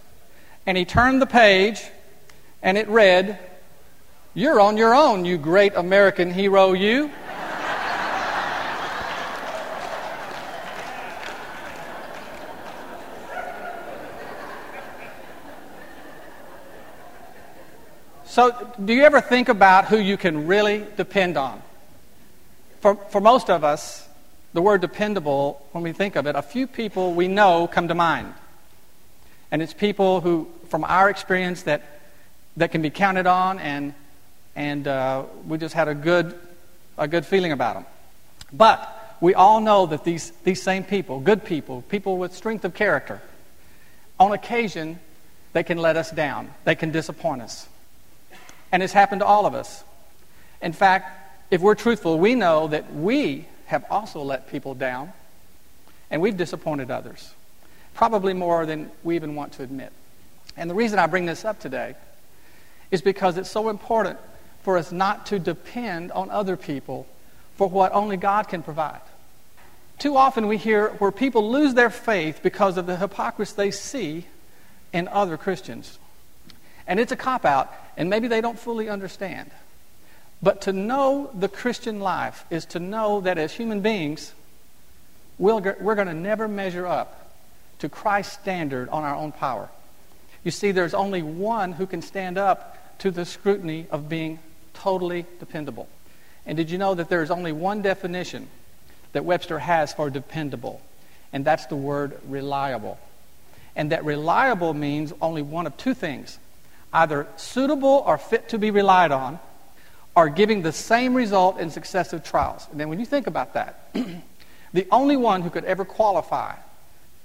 And 0.66 0.76
he 0.76 0.84
turned 0.84 1.22
the 1.22 1.26
page, 1.26 1.82
and 2.62 2.76
it 2.76 2.88
read, 2.88 3.38
You're 4.34 4.60
on 4.60 4.76
your 4.76 4.94
own, 4.94 5.24
you 5.24 5.38
great 5.38 5.74
American 5.74 6.30
hero, 6.30 6.72
you. 6.72 7.10
So, 18.24 18.72
do 18.82 18.94
you 18.94 19.02
ever 19.02 19.20
think 19.20 19.50
about 19.50 19.88
who 19.88 19.98
you 19.98 20.16
can 20.16 20.46
really 20.46 20.86
depend 20.96 21.36
on? 21.36 21.60
For, 22.80 22.94
for 22.94 23.20
most 23.20 23.50
of 23.50 23.62
us, 23.62 24.08
the 24.54 24.62
word 24.62 24.80
dependable, 24.80 25.66
when 25.72 25.84
we 25.84 25.92
think 25.92 26.16
of 26.16 26.26
it, 26.26 26.34
a 26.34 26.40
few 26.40 26.66
people 26.66 27.12
we 27.12 27.28
know 27.28 27.66
come 27.66 27.88
to 27.88 27.94
mind. 27.94 28.32
And 29.52 29.62
it's 29.62 29.74
people 29.74 30.22
who, 30.22 30.48
from 30.68 30.82
our 30.82 31.08
experience, 31.08 31.62
that, 31.62 32.00
that 32.56 32.72
can 32.72 32.82
be 32.82 32.90
counted 32.90 33.28
on, 33.28 33.60
and, 33.60 33.94
and 34.56 34.88
uh, 34.88 35.24
we 35.46 35.58
just 35.58 35.74
had 35.74 35.86
a 35.88 35.94
good, 35.94 36.36
a 36.96 37.06
good 37.06 37.24
feeling 37.26 37.52
about 37.52 37.74
them. 37.74 37.86
But 38.52 39.16
we 39.20 39.34
all 39.34 39.60
know 39.60 39.86
that 39.86 40.04
these, 40.04 40.32
these 40.42 40.60
same 40.60 40.82
people, 40.82 41.20
good 41.20 41.44
people, 41.44 41.82
people 41.82 42.16
with 42.16 42.34
strength 42.34 42.64
of 42.64 42.74
character, 42.74 43.20
on 44.18 44.32
occasion, 44.32 44.98
they 45.52 45.62
can 45.62 45.78
let 45.78 45.96
us 45.96 46.10
down, 46.10 46.50
they 46.64 46.74
can 46.74 46.90
disappoint 46.90 47.42
us. 47.42 47.68
And 48.72 48.82
it's 48.82 48.94
happened 48.94 49.20
to 49.20 49.26
all 49.26 49.44
of 49.44 49.54
us. 49.54 49.84
In 50.62 50.72
fact, 50.72 51.36
if 51.50 51.60
we're 51.60 51.74
truthful, 51.74 52.18
we 52.18 52.34
know 52.34 52.68
that 52.68 52.94
we 52.94 53.46
have 53.66 53.84
also 53.90 54.22
let 54.22 54.50
people 54.50 54.74
down 54.74 55.12
and 56.10 56.22
we've 56.22 56.36
disappointed 56.36 56.90
others, 56.90 57.34
probably 57.94 58.34
more 58.34 58.66
than 58.66 58.90
we 59.02 59.16
even 59.16 59.34
want 59.34 59.52
to 59.54 59.62
admit. 59.62 59.92
And 60.56 60.68
the 60.68 60.74
reason 60.74 60.98
I 60.98 61.06
bring 61.06 61.26
this 61.26 61.44
up 61.44 61.60
today 61.60 61.94
is 62.90 63.02
because 63.02 63.38
it's 63.38 63.50
so 63.50 63.68
important 63.68 64.18
for 64.62 64.76
us 64.76 64.92
not 64.92 65.26
to 65.26 65.38
depend 65.38 66.12
on 66.12 66.30
other 66.30 66.56
people 66.56 67.06
for 67.56 67.68
what 67.68 67.92
only 67.92 68.16
God 68.16 68.48
can 68.48 68.62
provide. 68.62 69.00
Too 69.98 70.16
often 70.16 70.46
we 70.46 70.56
hear 70.56 70.90
where 70.98 71.12
people 71.12 71.50
lose 71.50 71.74
their 71.74 71.90
faith 71.90 72.40
because 72.42 72.76
of 72.76 72.86
the 72.86 72.96
hypocrisy 72.96 73.54
they 73.56 73.70
see 73.70 74.26
in 74.92 75.08
other 75.08 75.36
Christians. 75.36 75.98
And 76.86 76.98
it's 76.98 77.12
a 77.12 77.16
cop 77.16 77.44
out, 77.44 77.72
and 77.96 78.10
maybe 78.10 78.28
they 78.28 78.40
don't 78.40 78.58
fully 78.58 78.88
understand. 78.88 79.50
But 80.42 80.62
to 80.62 80.72
know 80.72 81.30
the 81.34 81.48
Christian 81.48 82.00
life 82.00 82.44
is 82.50 82.64
to 82.66 82.80
know 82.80 83.20
that 83.20 83.38
as 83.38 83.52
human 83.52 83.80
beings, 83.80 84.32
we 85.38 85.52
we 85.52 85.60
are 85.60 85.94
going 85.94 86.08
to 86.08 86.14
never 86.14 86.48
measure 86.48 86.86
up 86.86 87.21
to 87.82 87.88
Christ's 87.88 88.34
standard 88.34 88.88
on 88.90 89.02
our 89.02 89.16
own 89.16 89.32
power. 89.32 89.68
You 90.44 90.52
see, 90.52 90.70
there's 90.70 90.94
only 90.94 91.20
one 91.20 91.72
who 91.72 91.84
can 91.84 92.00
stand 92.00 92.38
up 92.38 92.96
to 93.00 93.10
the 93.10 93.24
scrutiny 93.24 93.88
of 93.90 94.08
being 94.08 94.38
totally 94.72 95.26
dependable. 95.40 95.88
And 96.46 96.56
did 96.56 96.70
you 96.70 96.78
know 96.78 96.94
that 96.94 97.08
there's 97.08 97.32
only 97.32 97.50
one 97.50 97.82
definition 97.82 98.48
that 99.14 99.24
Webster 99.24 99.58
has 99.58 99.92
for 99.92 100.10
dependable? 100.10 100.80
And 101.32 101.44
that's 101.44 101.66
the 101.66 101.74
word 101.74 102.20
reliable. 102.28 103.00
And 103.74 103.90
that 103.90 104.04
reliable 104.04 104.74
means 104.74 105.12
only 105.20 105.42
one 105.42 105.66
of 105.66 105.76
two 105.76 105.94
things 105.94 106.38
either 106.94 107.26
suitable 107.36 108.04
or 108.06 108.16
fit 108.16 108.50
to 108.50 108.58
be 108.58 108.70
relied 108.70 109.10
on, 109.10 109.40
or 110.14 110.28
giving 110.28 110.62
the 110.62 110.72
same 110.72 111.14
result 111.14 111.58
in 111.58 111.70
successive 111.70 112.22
trials. 112.22 112.68
And 112.70 112.78
then 112.78 112.88
when 112.88 113.00
you 113.00 113.06
think 113.06 113.26
about 113.26 113.54
that, 113.54 113.92
the 114.72 114.86
only 114.92 115.16
one 115.16 115.42
who 115.42 115.50
could 115.50 115.64
ever 115.64 115.84
qualify 115.84 116.54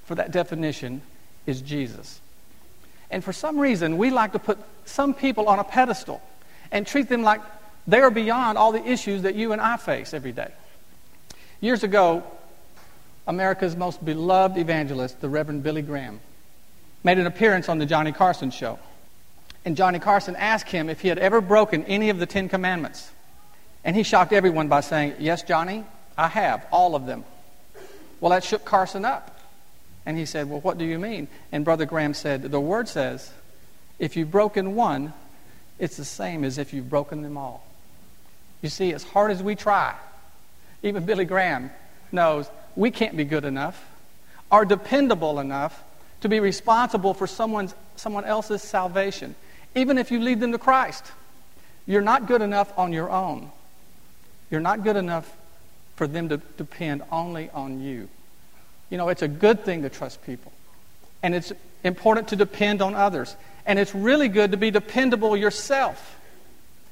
for 0.07 0.15
that 0.15 0.31
definition 0.31 1.03
is 1.45 1.61
Jesus. 1.61 2.19
And 3.11 3.23
for 3.23 3.31
some 3.31 3.59
reason, 3.59 3.99
we 3.99 4.09
like 4.09 4.31
to 4.31 4.39
put 4.39 4.57
some 4.85 5.13
people 5.13 5.47
on 5.47 5.59
a 5.59 5.63
pedestal 5.63 6.21
and 6.71 6.87
treat 6.87 7.07
them 7.07 7.21
like 7.21 7.41
they 7.85 7.99
are 7.99 8.09
beyond 8.09 8.57
all 8.57 8.71
the 8.71 8.83
issues 8.83 9.21
that 9.21 9.35
you 9.35 9.51
and 9.51 9.61
I 9.61 9.77
face 9.77 10.15
every 10.15 10.31
day. 10.31 10.51
Years 11.61 11.83
ago, 11.83 12.23
America's 13.27 13.75
most 13.75 14.03
beloved 14.03 14.57
evangelist, 14.57 15.21
the 15.21 15.29
Reverend 15.29 15.61
Billy 15.61 15.83
Graham, 15.83 16.19
made 17.03 17.19
an 17.19 17.27
appearance 17.27 17.69
on 17.69 17.77
the 17.77 17.85
Johnny 17.85 18.11
Carson 18.11 18.49
show 18.49 18.79
and 19.67 19.75
Johnny 19.75 19.99
Carson 19.99 20.37
asked 20.37 20.69
him 20.69 20.89
if 20.89 21.01
he 21.01 21.09
had 21.09 21.17
ever 21.17 21.41
broken 21.41 21.83
any 21.83 22.09
of 22.09 22.19
the 22.19 22.25
Ten 22.25 22.47
Commandments. 22.47 23.11
And 23.83 23.97
he 23.97 24.03
shocked 24.03 24.31
everyone 24.31 24.69
by 24.69 24.79
saying, 24.79 25.15
Yes, 25.19 25.43
Johnny, 25.43 25.83
I 26.17 26.29
have, 26.29 26.65
all 26.71 26.95
of 26.95 27.05
them. 27.05 27.25
Well, 28.21 28.29
that 28.29 28.45
shook 28.45 28.63
Carson 28.63 29.03
up. 29.03 29.36
And 30.07 30.17
he 30.17 30.25
said, 30.25 30.49
Well, 30.49 30.61
what 30.61 30.79
do 30.79 30.85
you 30.85 30.97
mean? 30.97 31.27
And 31.51 31.63
Brother 31.63 31.85
Graham 31.85 32.15
said, 32.15 32.41
The 32.41 32.59
word 32.59 32.87
says, 32.87 33.31
if 33.99 34.15
you've 34.15 34.31
broken 34.31 34.73
one, 34.73 35.13
it's 35.77 35.97
the 35.97 36.05
same 36.05 36.43
as 36.43 36.57
if 36.57 36.73
you've 36.73 36.89
broken 36.89 37.21
them 37.21 37.37
all. 37.37 37.63
You 38.63 38.69
see, 38.69 38.93
as 38.93 39.03
hard 39.03 39.31
as 39.31 39.43
we 39.43 39.55
try, 39.55 39.93
even 40.81 41.05
Billy 41.05 41.25
Graham 41.25 41.69
knows 42.11 42.49
we 42.75 42.89
can't 42.89 43.15
be 43.15 43.23
good 43.23 43.45
enough 43.45 43.83
or 44.51 44.65
dependable 44.65 45.39
enough 45.39 45.83
to 46.21 46.29
be 46.29 46.39
responsible 46.39 47.13
for 47.13 47.27
someone's, 47.27 47.75
someone 47.95 48.25
else's 48.25 48.63
salvation 48.63 49.35
even 49.77 49.97
if 49.97 50.11
you 50.11 50.19
lead 50.19 50.39
them 50.39 50.51
to 50.51 50.57
Christ. 50.57 51.05
You're 51.85 52.01
not 52.01 52.27
good 52.27 52.41
enough 52.41 52.77
on 52.77 52.91
your 52.91 53.09
own. 53.09 53.51
You're 54.49 54.61
not 54.61 54.83
good 54.83 54.95
enough 54.95 55.31
for 55.95 56.07
them 56.07 56.29
to 56.29 56.37
depend 56.57 57.03
only 57.11 57.49
on 57.51 57.81
you. 57.81 58.09
You 58.89 58.97
know, 58.97 59.09
it's 59.09 59.21
a 59.21 59.27
good 59.27 59.63
thing 59.63 59.81
to 59.83 59.89
trust 59.89 60.23
people. 60.25 60.51
And 61.23 61.35
it's 61.35 61.51
important 61.83 62.29
to 62.29 62.35
depend 62.35 62.81
on 62.81 62.95
others. 62.95 63.35
And 63.65 63.79
it's 63.79 63.93
really 63.93 64.29
good 64.29 64.51
to 64.51 64.57
be 64.57 64.71
dependable 64.71 65.35
yourself. 65.35 66.15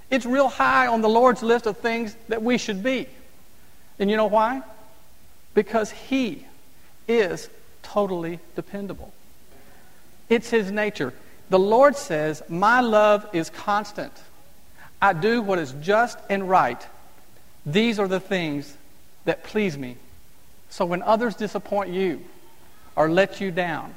It's 0.09 0.25
real 0.25 0.49
high 0.49 0.87
on 0.87 1.01
the 1.01 1.09
Lord's 1.09 1.41
list 1.41 1.65
of 1.65 1.77
things 1.77 2.15
that 2.27 2.43
we 2.43 2.57
should 2.57 2.83
be. 2.83 3.07
And 3.97 4.09
you 4.09 4.17
know 4.17 4.27
why? 4.27 4.61
Because 5.53 5.89
He 5.91 6.45
is 7.07 7.49
totally 7.81 8.39
dependable. 8.55 9.13
It's 10.29 10.49
His 10.49 10.71
nature. 10.71 11.13
The 11.49 11.59
Lord 11.59 11.95
says, 11.95 12.43
My 12.49 12.81
love 12.81 13.27
is 13.33 13.49
constant. 13.49 14.11
I 15.01 15.13
do 15.13 15.41
what 15.41 15.59
is 15.59 15.73
just 15.81 16.17
and 16.29 16.49
right. 16.49 16.85
These 17.65 17.99
are 17.99 18.07
the 18.07 18.19
things 18.19 18.75
that 19.25 19.43
please 19.43 19.77
me. 19.77 19.97
So 20.75 20.85
when 20.85 21.03
others 21.03 21.35
disappoint 21.35 21.91
you 21.91 22.21
or 22.97 23.09
let 23.09 23.39
you 23.39 23.49
down, 23.49 23.93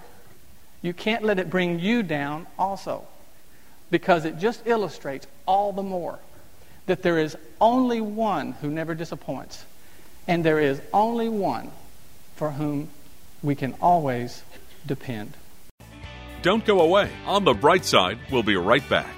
you 0.80 0.92
can't 0.92 1.24
let 1.24 1.40
it 1.40 1.50
bring 1.50 1.80
you 1.80 2.04
down 2.04 2.46
also. 2.56 3.04
Because 3.90 4.24
it 4.24 4.38
just 4.38 4.64
illustrates 4.64 5.26
all 5.44 5.72
the 5.72 5.82
more 5.82 6.20
that 6.86 7.02
there 7.02 7.18
is 7.18 7.36
only 7.60 8.00
one 8.00 8.52
who 8.52 8.70
never 8.70 8.94
disappoints. 8.94 9.64
And 10.28 10.44
there 10.44 10.60
is 10.60 10.80
only 10.92 11.28
one 11.28 11.72
for 12.36 12.52
whom 12.52 12.90
we 13.42 13.56
can 13.56 13.74
always 13.80 14.44
depend. 14.86 15.32
Don't 16.42 16.64
go 16.64 16.80
away. 16.80 17.10
On 17.26 17.42
the 17.42 17.54
bright 17.54 17.84
side, 17.86 18.20
we'll 18.30 18.44
be 18.44 18.54
right 18.54 18.88
back. 18.88 19.17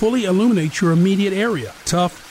fully 0.01 0.23
illuminates 0.23 0.81
your 0.81 0.93
immediate 0.93 1.31
area. 1.31 1.71
Tough, 1.85 2.30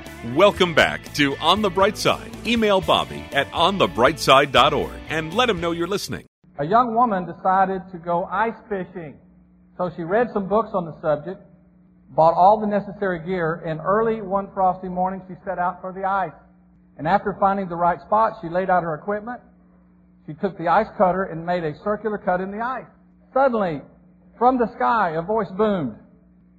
Welcome 0.23 0.75
back 0.75 1.11
to 1.15 1.35
On 1.37 1.63
the 1.63 1.69
Bright 1.71 1.97
Side. 1.97 2.29
Email 2.45 2.79
Bobby 2.79 3.25
at 3.31 3.49
onthebrightside.org 3.53 4.93
and 5.09 5.33
let 5.33 5.49
him 5.49 5.59
know 5.59 5.71
you're 5.71 5.87
listening. 5.87 6.27
A 6.59 6.63
young 6.63 6.93
woman 6.93 7.25
decided 7.25 7.81
to 7.91 7.97
go 7.97 8.25
ice 8.25 8.53
fishing. 8.69 9.17
So 9.79 9.89
she 9.95 10.03
read 10.03 10.27
some 10.31 10.47
books 10.47 10.69
on 10.75 10.85
the 10.85 10.95
subject, 11.01 11.41
bought 12.09 12.35
all 12.35 12.61
the 12.61 12.67
necessary 12.67 13.25
gear, 13.25 13.63
and 13.65 13.79
early 13.83 14.21
one 14.21 14.51
frosty 14.53 14.89
morning 14.89 15.23
she 15.27 15.33
set 15.43 15.57
out 15.57 15.81
for 15.81 15.91
the 15.91 16.03
ice. 16.03 16.37
And 16.99 17.07
after 17.07 17.35
finding 17.39 17.67
the 17.67 17.75
right 17.75 17.99
spot, 18.01 18.33
she 18.43 18.47
laid 18.47 18.69
out 18.69 18.83
her 18.83 18.93
equipment. 18.93 19.41
She 20.27 20.35
took 20.35 20.55
the 20.59 20.67
ice 20.67 20.87
cutter 20.99 21.23
and 21.23 21.43
made 21.43 21.63
a 21.63 21.73
circular 21.83 22.19
cut 22.19 22.41
in 22.41 22.51
the 22.51 22.63
ice. 22.63 22.85
Suddenly, 23.33 23.81
from 24.37 24.59
the 24.59 24.71
sky, 24.75 25.15
a 25.17 25.23
voice 25.23 25.49
boomed. 25.57 25.95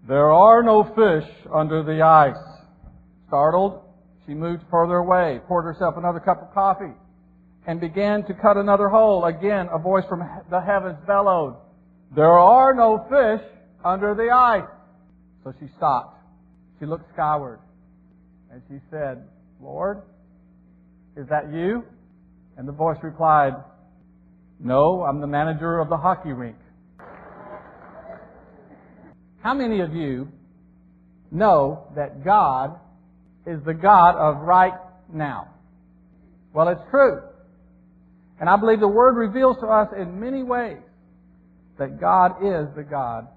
There 0.08 0.32
are 0.32 0.64
no 0.64 0.82
fish 0.82 1.30
under 1.54 1.84
the 1.84 2.02
ice. 2.02 2.51
Startled, 3.32 3.80
she 4.26 4.34
moved 4.34 4.62
further 4.70 4.96
away, 4.96 5.40
poured 5.48 5.64
herself 5.64 5.94
another 5.96 6.20
cup 6.20 6.42
of 6.42 6.52
coffee, 6.52 6.92
and 7.66 7.80
began 7.80 8.22
to 8.24 8.34
cut 8.34 8.58
another 8.58 8.90
hole. 8.90 9.24
Again, 9.24 9.70
a 9.72 9.78
voice 9.78 10.04
from 10.06 10.22
the 10.50 10.60
heavens 10.60 10.98
bellowed, 11.06 11.56
There 12.14 12.38
are 12.38 12.74
no 12.74 13.06
fish 13.08 13.40
under 13.82 14.14
the 14.14 14.28
ice. 14.28 14.68
So 15.44 15.54
she 15.58 15.66
stopped. 15.78 16.20
She 16.78 16.84
looked 16.84 17.10
skyward, 17.14 17.60
and 18.52 18.60
she 18.68 18.80
said, 18.90 19.26
Lord, 19.62 20.02
is 21.16 21.26
that 21.30 21.50
you? 21.50 21.84
And 22.58 22.68
the 22.68 22.72
voice 22.72 22.98
replied, 23.02 23.54
No, 24.60 25.04
I'm 25.04 25.22
the 25.22 25.26
manager 25.26 25.78
of 25.78 25.88
the 25.88 25.96
hockey 25.96 26.34
rink. 26.34 26.58
How 29.40 29.54
many 29.54 29.80
of 29.80 29.94
you 29.94 30.28
know 31.30 31.90
that 31.96 32.26
God 32.26 32.78
is 33.46 33.62
the 33.64 33.74
God 33.74 34.16
of 34.16 34.42
right 34.42 34.74
now. 35.12 35.48
Well, 36.52 36.68
it's 36.68 36.82
true. 36.90 37.22
And 38.40 38.48
I 38.48 38.56
believe 38.56 38.80
the 38.80 38.88
Word 38.88 39.16
reveals 39.16 39.56
to 39.60 39.66
us 39.66 39.88
in 39.96 40.20
many 40.20 40.42
ways 40.42 40.78
that 41.78 42.00
God 42.00 42.44
is 42.44 42.68
the 42.76 42.82
God 42.82 43.28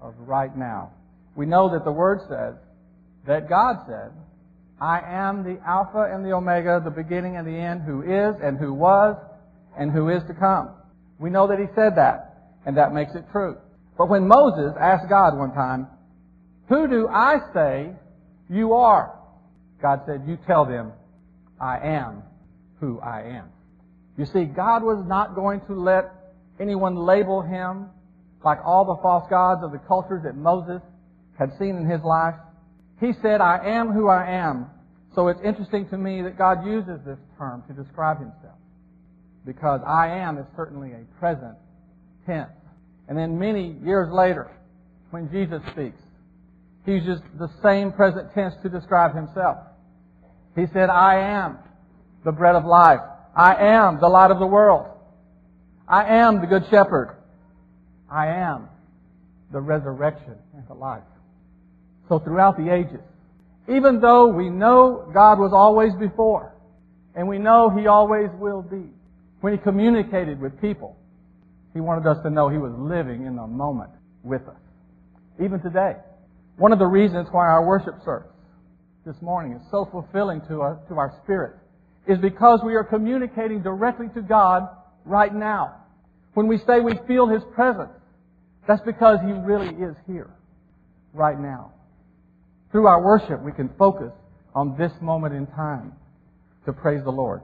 of 0.00 0.14
right 0.18 0.54
now. 0.56 0.90
We 1.34 1.46
know 1.46 1.70
that 1.72 1.84
the 1.84 1.92
Word 1.92 2.20
says 2.28 2.54
that 3.26 3.48
God 3.48 3.76
said, 3.86 4.12
I 4.80 5.00
am 5.00 5.42
the 5.42 5.58
Alpha 5.66 6.10
and 6.12 6.24
the 6.24 6.32
Omega, 6.32 6.80
the 6.84 6.90
beginning 6.90 7.36
and 7.36 7.46
the 7.46 7.56
end, 7.56 7.82
who 7.82 8.02
is 8.02 8.34
and 8.42 8.58
who 8.58 8.72
was 8.74 9.16
and 9.78 9.90
who 9.90 10.08
is 10.08 10.22
to 10.28 10.34
come. 10.34 10.70
We 11.18 11.30
know 11.30 11.48
that 11.48 11.58
He 11.58 11.66
said 11.74 11.96
that, 11.96 12.52
and 12.66 12.76
that 12.76 12.92
makes 12.92 13.14
it 13.14 13.24
true. 13.32 13.56
But 13.96 14.08
when 14.08 14.28
Moses 14.28 14.72
asked 14.78 15.08
God 15.08 15.36
one 15.36 15.52
time, 15.52 15.86
Who 16.68 16.88
do 16.88 17.08
I 17.08 17.36
say 17.54 17.92
you 18.48 18.74
are. 18.74 19.18
God 19.80 20.02
said, 20.06 20.22
You 20.26 20.38
tell 20.46 20.64
them, 20.64 20.92
I 21.60 21.78
am 21.78 22.22
who 22.80 23.00
I 23.00 23.22
am. 23.22 23.48
You 24.16 24.26
see, 24.26 24.44
God 24.44 24.82
was 24.82 25.04
not 25.06 25.34
going 25.34 25.60
to 25.62 25.74
let 25.74 26.12
anyone 26.58 26.96
label 26.96 27.42
him 27.42 27.88
like 28.44 28.58
all 28.64 28.84
the 28.84 28.96
false 29.02 29.28
gods 29.28 29.62
of 29.62 29.72
the 29.72 29.78
cultures 29.78 30.22
that 30.24 30.36
Moses 30.36 30.80
had 31.38 31.50
seen 31.58 31.76
in 31.76 31.88
his 31.88 32.02
life. 32.02 32.34
He 33.00 33.12
said, 33.20 33.40
I 33.40 33.58
am 33.64 33.92
who 33.92 34.08
I 34.08 34.30
am. 34.30 34.66
So 35.14 35.28
it's 35.28 35.40
interesting 35.44 35.88
to 35.88 35.98
me 35.98 36.22
that 36.22 36.38
God 36.38 36.64
uses 36.64 37.00
this 37.04 37.18
term 37.38 37.62
to 37.68 37.72
describe 37.72 38.18
himself. 38.18 38.54
Because 39.44 39.80
I 39.86 40.08
am 40.08 40.38
is 40.38 40.46
certainly 40.56 40.92
a 40.92 41.18
present 41.18 41.56
tense. 42.26 42.50
And 43.08 43.16
then 43.16 43.38
many 43.38 43.76
years 43.84 44.12
later, 44.12 44.50
when 45.10 45.30
Jesus 45.30 45.62
speaks, 45.72 46.00
he 46.86 46.92
uses 46.92 47.20
the 47.36 47.50
same 47.62 47.92
present 47.92 48.32
tense 48.32 48.54
to 48.62 48.68
describe 48.68 49.14
himself. 49.14 49.58
He 50.54 50.66
said, 50.72 50.88
I 50.88 51.16
am 51.16 51.58
the 52.24 52.30
bread 52.30 52.54
of 52.54 52.64
life. 52.64 53.00
I 53.34 53.56
am 53.56 54.00
the 54.00 54.08
light 54.08 54.30
of 54.30 54.38
the 54.38 54.46
world. 54.46 54.86
I 55.88 56.18
am 56.18 56.40
the 56.40 56.46
good 56.46 56.62
shepherd. 56.70 57.16
I 58.10 58.28
am 58.28 58.68
the 59.52 59.60
resurrection 59.60 60.36
and 60.54 60.66
the 60.68 60.74
life. 60.74 61.02
So 62.08 62.20
throughout 62.20 62.56
the 62.56 62.72
ages, 62.72 63.00
even 63.68 64.00
though 64.00 64.28
we 64.28 64.48
know 64.48 65.10
God 65.12 65.40
was 65.40 65.52
always 65.52 65.92
before, 65.94 66.54
and 67.16 67.26
we 67.26 67.38
know 67.38 67.68
He 67.68 67.88
always 67.88 68.30
will 68.38 68.62
be, 68.62 68.84
when 69.40 69.52
He 69.52 69.58
communicated 69.58 70.40
with 70.40 70.60
people, 70.60 70.96
He 71.74 71.80
wanted 71.80 72.08
us 72.08 72.22
to 72.22 72.30
know 72.30 72.48
He 72.48 72.58
was 72.58 72.72
living 72.78 73.26
in 73.26 73.34
the 73.34 73.46
moment 73.46 73.90
with 74.22 74.42
us. 74.42 74.60
Even 75.42 75.60
today. 75.60 75.96
One 76.56 76.72
of 76.72 76.78
the 76.78 76.86
reasons 76.86 77.28
why 77.30 77.46
our 77.46 77.64
worship 77.66 77.96
service 78.04 78.32
this 79.04 79.16
morning 79.20 79.52
is 79.52 79.62
so 79.70 79.88
fulfilling 79.90 80.40
to 80.48 80.62
our, 80.62 80.80
to 80.88 80.94
our 80.94 81.14
spirit 81.22 81.54
is 82.06 82.18
because 82.18 82.60
we 82.64 82.74
are 82.74 82.84
communicating 82.84 83.62
directly 83.62 84.06
to 84.14 84.22
God 84.22 84.68
right 85.04 85.34
now. 85.34 85.76
When 86.34 86.46
we 86.46 86.58
say 86.66 86.80
we 86.80 86.94
feel 87.06 87.28
His 87.28 87.42
presence, 87.54 87.92
that's 88.66 88.82
because 88.82 89.18
He 89.20 89.32
really 89.32 89.68
is 89.68 89.94
here 90.06 90.30
right 91.12 91.38
now. 91.38 91.72
Through 92.72 92.86
our 92.86 93.02
worship, 93.02 93.42
we 93.42 93.52
can 93.52 93.70
focus 93.78 94.12
on 94.54 94.76
this 94.78 94.92
moment 95.00 95.34
in 95.34 95.46
time 95.48 95.92
to 96.64 96.72
praise 96.72 97.04
the 97.04 97.12
Lord. 97.12 97.42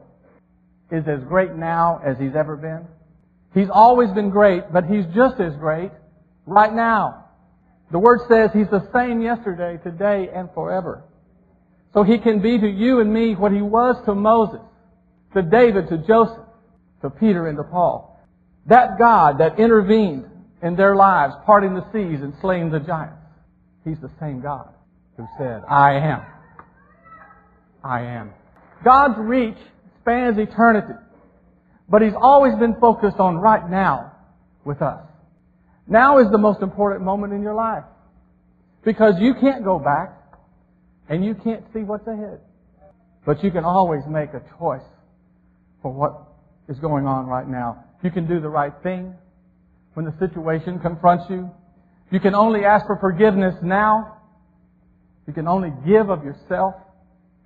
Is 0.91 1.05
as 1.07 1.21
great 1.29 1.55
now 1.55 2.01
as 2.05 2.17
He's 2.19 2.35
ever 2.37 2.57
been. 2.57 2.87
He's 3.55 3.71
always 3.71 4.11
been 4.11 4.31
great, 4.31 4.73
but 4.73 4.85
He's 4.85 5.05
just 5.15 5.39
as 5.39 5.55
great 5.57 5.91
right 6.47 6.73
now. 6.73 7.22
The 7.93 7.99
Word 7.99 8.21
says 8.29 8.51
He's 8.55 8.71
the 8.71 8.89
same 8.93 9.21
yesterday, 9.21 9.79
today, 9.83 10.31
and 10.35 10.49
forever. 10.55 11.05
So 11.93 12.03
He 12.03 12.19
can 12.19 12.41
be 12.41 12.59
to 12.59 12.67
you 12.67 13.01
and 13.01 13.13
me 13.13 13.35
what 13.35 13.53
He 13.53 13.61
was 13.61 14.03
to 14.07 14.15
Moses, 14.15 14.61
to 15.35 15.43
David, 15.43 15.89
to 15.91 15.99
Joseph, 15.99 16.47
to 17.03 17.11
Peter, 17.11 17.47
and 17.49 17.59
to 17.59 17.65
Paul. 17.65 18.19
That 18.67 18.99
God 18.99 19.39
that 19.39 19.59
intervened 19.59 20.25
in 20.63 20.75
their 20.75 20.97
lives, 20.97 21.35
parting 21.45 21.75
the 21.75 21.85
seas 21.93 22.23
and 22.23 22.33
slaying 22.41 22.71
the 22.71 22.81
giants. 22.81 23.19
He's 23.85 24.01
the 24.01 24.11
same 24.19 24.41
God 24.41 24.73
who 25.17 25.27
said, 25.37 25.63
I 25.69 25.95
am. 25.95 26.23
I 27.85 28.01
am. 28.03 28.31
God's 28.85 29.19
reach 29.19 29.59
spans 30.01 30.39
eternity, 30.39 30.95
but 31.89 32.01
He's 32.01 32.15
always 32.19 32.55
been 32.55 32.77
focused 32.81 33.19
on 33.19 33.37
right 33.37 33.69
now 33.69 34.13
with 34.65 34.81
us. 34.81 35.05
Now 35.87 36.19
is 36.19 36.31
the 36.31 36.39
most 36.39 36.63
important 36.63 37.05
moment 37.05 37.33
in 37.33 37.43
your 37.43 37.55
life. 37.55 37.85
Because 38.85 39.15
you 39.21 39.35
can't 39.35 39.65
go 39.65 39.79
back 39.79 40.13
and 41.09 41.25
you 41.25 41.35
can't 41.35 41.65
see 41.73 41.81
what's 41.81 42.07
ahead. 42.07 42.41
But 43.25 43.43
you 43.45 43.51
can 43.51 43.65
always 43.65 44.03
make 44.09 44.31
a 44.31 44.43
choice 44.59 44.83
for 45.83 45.93
what 45.93 46.29
is 46.69 46.79
going 46.79 47.07
on 47.07 47.27
right 47.27 47.47
now. 47.47 47.85
You 48.03 48.11
can 48.11 48.27
do 48.27 48.41
the 48.41 48.49
right 48.49 48.73
thing 48.83 49.15
when 49.95 50.07
the 50.07 50.15
situation 50.19 50.81
confronts 50.81 51.25
you. 51.29 51.51
You 52.11 52.21
can 52.21 52.35
only 52.35 52.65
ask 52.65 52.87
for 52.87 52.99
forgiveness 52.99 53.55
now. 53.63 54.19
You 55.27 55.33
can 55.33 55.47
only 55.47 55.73
give 55.87 56.11
of 56.11 56.25
yourself 56.25 56.75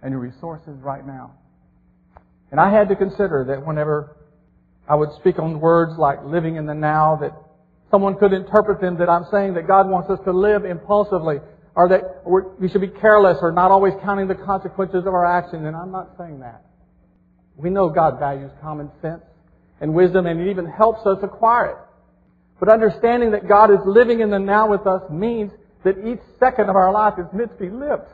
and 0.03 0.13
your 0.13 0.21
resources 0.21 0.79
right 0.81 1.07
now. 1.07 1.33
And 2.51 2.61
I 2.61 2.71
had 2.71 2.89
to 2.89 2.97
consider 2.97 3.45
that 3.49 3.67
whenever 3.67 4.17
I 4.89 4.95
would 4.95 5.11
speak 5.19 5.39
on 5.39 5.61
words 5.61 5.99
like 5.99 6.25
living 6.25 6.57
in 6.57 6.67
the 6.67 6.75
now, 6.75 7.19
that 7.21 7.33
someone 7.91 8.17
could 8.17 8.33
interpret 8.33 8.81
them 8.81 8.99
that 8.99 9.09
I'm 9.09 9.25
saying 9.31 9.55
that 9.55 9.67
God 9.67 9.89
wants 9.89 10.11
us 10.11 10.19
to 10.25 10.33
live 10.33 10.65
impulsively, 10.65 11.39
or 11.75 11.89
that 11.89 12.23
we 12.59 12.69
should 12.69 12.81
be 12.81 12.89
careless 12.89 13.39
or 13.43 13.53
not 13.53 13.71
always 13.71 13.93
counting 14.03 14.29
the 14.29 14.35
consequences 14.35 15.07
of 15.07 15.15
our 15.15 15.27
actions. 15.27 15.65
And 15.67 15.77
I'm 15.77 15.93
not 15.93 16.13
saying 16.19 16.41
that. 16.41 16.65
We 17.57 17.71
know 17.71 17.89
God 17.89 18.19
values 18.19 18.51
common 18.61 18.91
sense 19.03 19.23
and 19.81 19.95
wisdom, 19.95 20.27
and 20.27 20.41
it 20.41 20.51
even 20.51 20.67
helps 20.67 21.07
us 21.07 21.19
acquire 21.23 21.71
it. 21.71 21.77
But 22.59 22.71
understanding 22.71 23.33
that 23.33 23.47
God 23.47 23.71
is 23.71 23.79
living 23.85 24.21
in 24.21 24.31
the 24.31 24.39
now 24.39 24.71
with 24.71 24.87
us 24.87 25.03
means 25.11 25.53
that 25.85 25.99
each 25.99 26.21
second 26.41 26.71
of 26.71 26.77
our 26.77 26.91
life 26.91 27.15
is 27.19 27.27
meant 27.33 27.53
to 27.59 27.65
be 27.65 27.71
lived. 27.71 28.09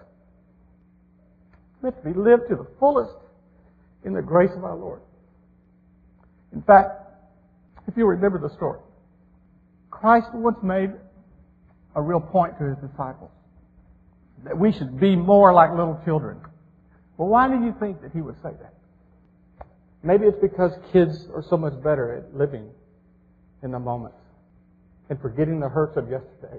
Meant 1.83 1.97
to 2.03 2.11
be 2.11 2.19
lived 2.19 2.49
to 2.51 2.57
the 2.57 2.67
fullest 2.79 3.15
in 4.05 4.13
the 4.13 4.23
grace 4.23 4.51
of 4.57 4.65
our 4.65 4.77
Lord. 4.77 5.01
In 6.53 6.63
fact, 6.63 6.91
if 7.87 7.97
you 7.97 8.07
remember 8.07 8.39
the 8.39 8.55
story, 8.57 8.81
Christ 9.93 10.29
once 10.35 10.59
made 10.65 10.91
a 11.95 12.03
real 12.03 12.19
point 12.19 12.59
to 12.59 12.65
his 12.65 12.79
disciples 12.79 13.31
that 14.45 14.59
we 14.59 14.73
should 14.73 14.99
be 14.99 15.15
more 15.15 15.53
like 15.53 15.71
little 15.71 16.01
children. 16.05 16.39
Well, 17.17 17.29
why 17.29 17.47
do 17.47 17.65
you 17.65 17.73
think 17.79 18.03
that 18.03 18.11
he 18.13 18.21
would 18.21 18.35
say 18.43 18.51
that? 18.61 18.75
Maybe 20.03 20.27
it's 20.27 20.41
because 20.41 20.73
kids 20.93 21.29
are 21.33 21.45
so 21.49 21.57
much 21.57 21.75
better 21.85 22.17
at 22.17 22.37
living 22.37 22.69
in 23.63 23.71
the 23.71 23.79
moment 23.79 24.15
and 25.09 25.21
forgetting 25.21 25.61
the 25.61 25.69
hurts 25.69 25.97
of 25.97 26.11
yesterday, 26.11 26.59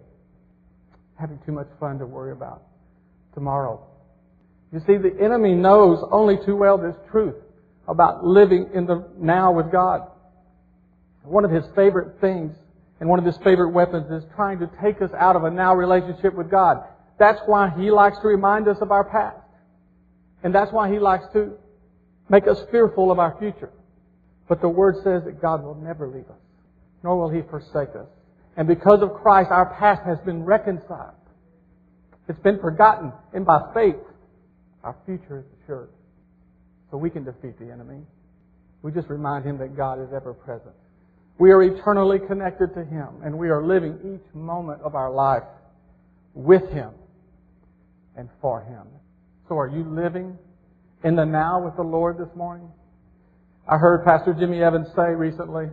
having 1.20 1.40
too 1.46 1.52
much 1.52 1.68
fun 1.80 2.00
to 2.00 2.06
worry 2.06 2.32
about 2.32 2.62
tomorrow. 3.34 3.86
You 4.72 4.80
see, 4.88 4.96
the 4.98 5.14
enemy 5.22 5.54
knows 5.54 6.02
only 6.12 6.38
too 6.46 6.56
well 6.56 6.78
this 6.78 6.96
truth 7.12 7.36
about 7.88 8.24
living 8.24 8.70
in 8.74 8.86
the 8.86 9.06
now 9.18 9.52
with 9.52 9.72
God. 9.72 10.08
One 11.24 11.44
of 11.44 11.52
his 11.52 11.66
favorite 11.76 12.22
things 12.22 12.56
and 13.04 13.10
one 13.10 13.20
of 13.20 13.26
his 13.26 13.36
favorite 13.44 13.72
weapons 13.72 14.10
is 14.10 14.24
trying 14.34 14.60
to 14.60 14.72
take 14.82 15.02
us 15.02 15.10
out 15.20 15.36
of 15.36 15.44
a 15.44 15.52
now 15.52 15.76
relationship 15.76 16.34
with 16.34 16.50
God. 16.50 16.86
That's 17.20 17.42
why 17.48 17.70
he 17.78 17.92
likes 17.92 18.18
to 18.20 18.30
remind 18.30 18.70
us 18.70 18.78
of 18.80 18.92
our 18.92 19.04
past. 19.04 19.46
And 20.42 20.56
that's 20.56 20.72
why 20.72 20.90
he 20.90 21.00
likes 21.00 21.26
to 21.34 21.52
make 22.30 22.48
us 22.48 22.64
fearful 22.72 23.12
of 23.12 23.20
our 23.20 23.36
future. 23.40 23.72
But 24.48 24.62
the 24.62 24.70
Word 24.70 24.96
says 25.04 25.26
that 25.26 25.42
God 25.42 25.66
will 25.66 25.76
never 25.76 26.08
leave 26.08 26.30
us, 26.30 26.40
nor 27.04 27.20
will 27.20 27.30
He 27.30 27.42
forsake 27.50 27.90
us. 27.90 28.08
And 28.56 28.70
because 28.70 29.02
of 29.02 29.14
Christ, 29.16 29.52
our 29.52 29.76
past 29.78 30.04
has 30.06 30.20
been 30.20 30.46
reconciled. 30.46 31.12
It's 32.30 32.40
been 32.40 32.62
forgotten, 32.62 33.12
and 33.34 33.46
by 33.46 33.70
faith, 33.74 34.00
our 34.82 34.96
future 35.06 35.40
is 35.40 35.46
assured. 35.62 35.90
So 36.90 36.96
we 36.96 37.10
can 37.10 37.26
defeat 37.26 37.60
the 37.60 37.70
enemy. 37.70 38.00
We 38.82 38.94
just 38.94 39.10
remind 39.10 39.44
him 39.44 39.58
that 39.58 39.76
God 39.76 40.02
is 40.02 40.14
ever 40.16 40.34
present. 40.34 40.76
We 41.44 41.52
are 41.52 41.62
eternally 41.62 42.20
connected 42.26 42.74
to 42.74 42.86
Him, 42.86 43.22
and 43.22 43.38
we 43.38 43.50
are 43.50 43.62
living 43.62 44.00
each 44.16 44.34
moment 44.34 44.82
of 44.82 44.96
our 44.96 45.12
life 45.12 45.44
with 46.34 46.70
Him 46.72 46.92
and 48.16 48.30
for 48.40 48.62
Him. 48.62 48.88
So 49.50 49.58
are 49.58 49.68
you 49.68 49.84
living 49.84 50.38
in 51.04 51.18
the 51.18 51.26
now 51.26 51.62
with 51.62 51.76
the 51.76 51.84
Lord 51.84 52.18
this 52.18 52.34
morning? 52.34 52.72
I 53.68 53.76
heard 53.76 54.06
Pastor 54.06 54.34
Jimmy 54.34 54.64
Evans 54.64 54.88
say 54.96 55.10
recently 55.18 55.66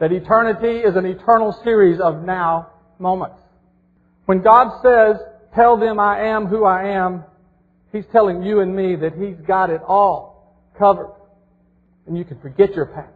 that 0.00 0.10
eternity 0.10 0.80
is 0.80 0.96
an 0.96 1.06
eternal 1.06 1.56
series 1.62 2.00
of 2.00 2.24
now 2.24 2.72
moments. 2.98 3.38
When 4.24 4.42
God 4.42 4.82
says, 4.82 5.24
tell 5.54 5.78
them 5.78 6.00
I 6.00 6.26
am 6.26 6.46
who 6.46 6.64
I 6.64 6.88
am, 6.88 7.22
He's 7.92 8.06
telling 8.10 8.42
you 8.42 8.58
and 8.58 8.74
me 8.74 8.96
that 8.96 9.12
He's 9.14 9.46
got 9.46 9.70
it 9.70 9.80
all 9.86 10.58
covered. 10.76 11.14
And 12.08 12.18
you 12.18 12.24
can 12.24 12.40
forget 12.40 12.74
your 12.74 12.86
past. 12.86 13.12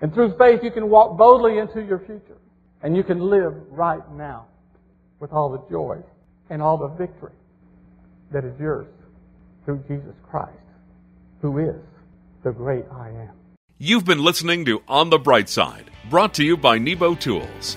And 0.00 0.12
through 0.14 0.36
faith, 0.38 0.60
you 0.62 0.70
can 0.70 0.88
walk 0.88 1.18
boldly 1.18 1.58
into 1.58 1.82
your 1.82 1.98
future. 1.98 2.38
And 2.82 2.96
you 2.96 3.02
can 3.02 3.20
live 3.20 3.54
right 3.70 4.00
now 4.12 4.46
with 5.20 5.32
all 5.32 5.50
the 5.50 5.62
joy 5.70 5.98
and 6.48 6.62
all 6.62 6.78
the 6.78 6.88
victory 6.88 7.32
that 8.32 8.44
is 8.44 8.58
yours 8.58 8.86
through 9.64 9.84
Jesus 9.86 10.14
Christ, 10.30 10.56
who 11.42 11.58
is 11.58 11.76
the 12.42 12.52
great 12.52 12.84
I 12.90 13.10
am. 13.10 13.30
You've 13.78 14.04
been 14.04 14.22
listening 14.22 14.64
to 14.66 14.82
On 14.88 15.10
the 15.10 15.18
Bright 15.18 15.48
Side, 15.48 15.90
brought 16.08 16.34
to 16.34 16.44
you 16.44 16.56
by 16.56 16.78
Nebo 16.78 17.14
Tools. 17.14 17.76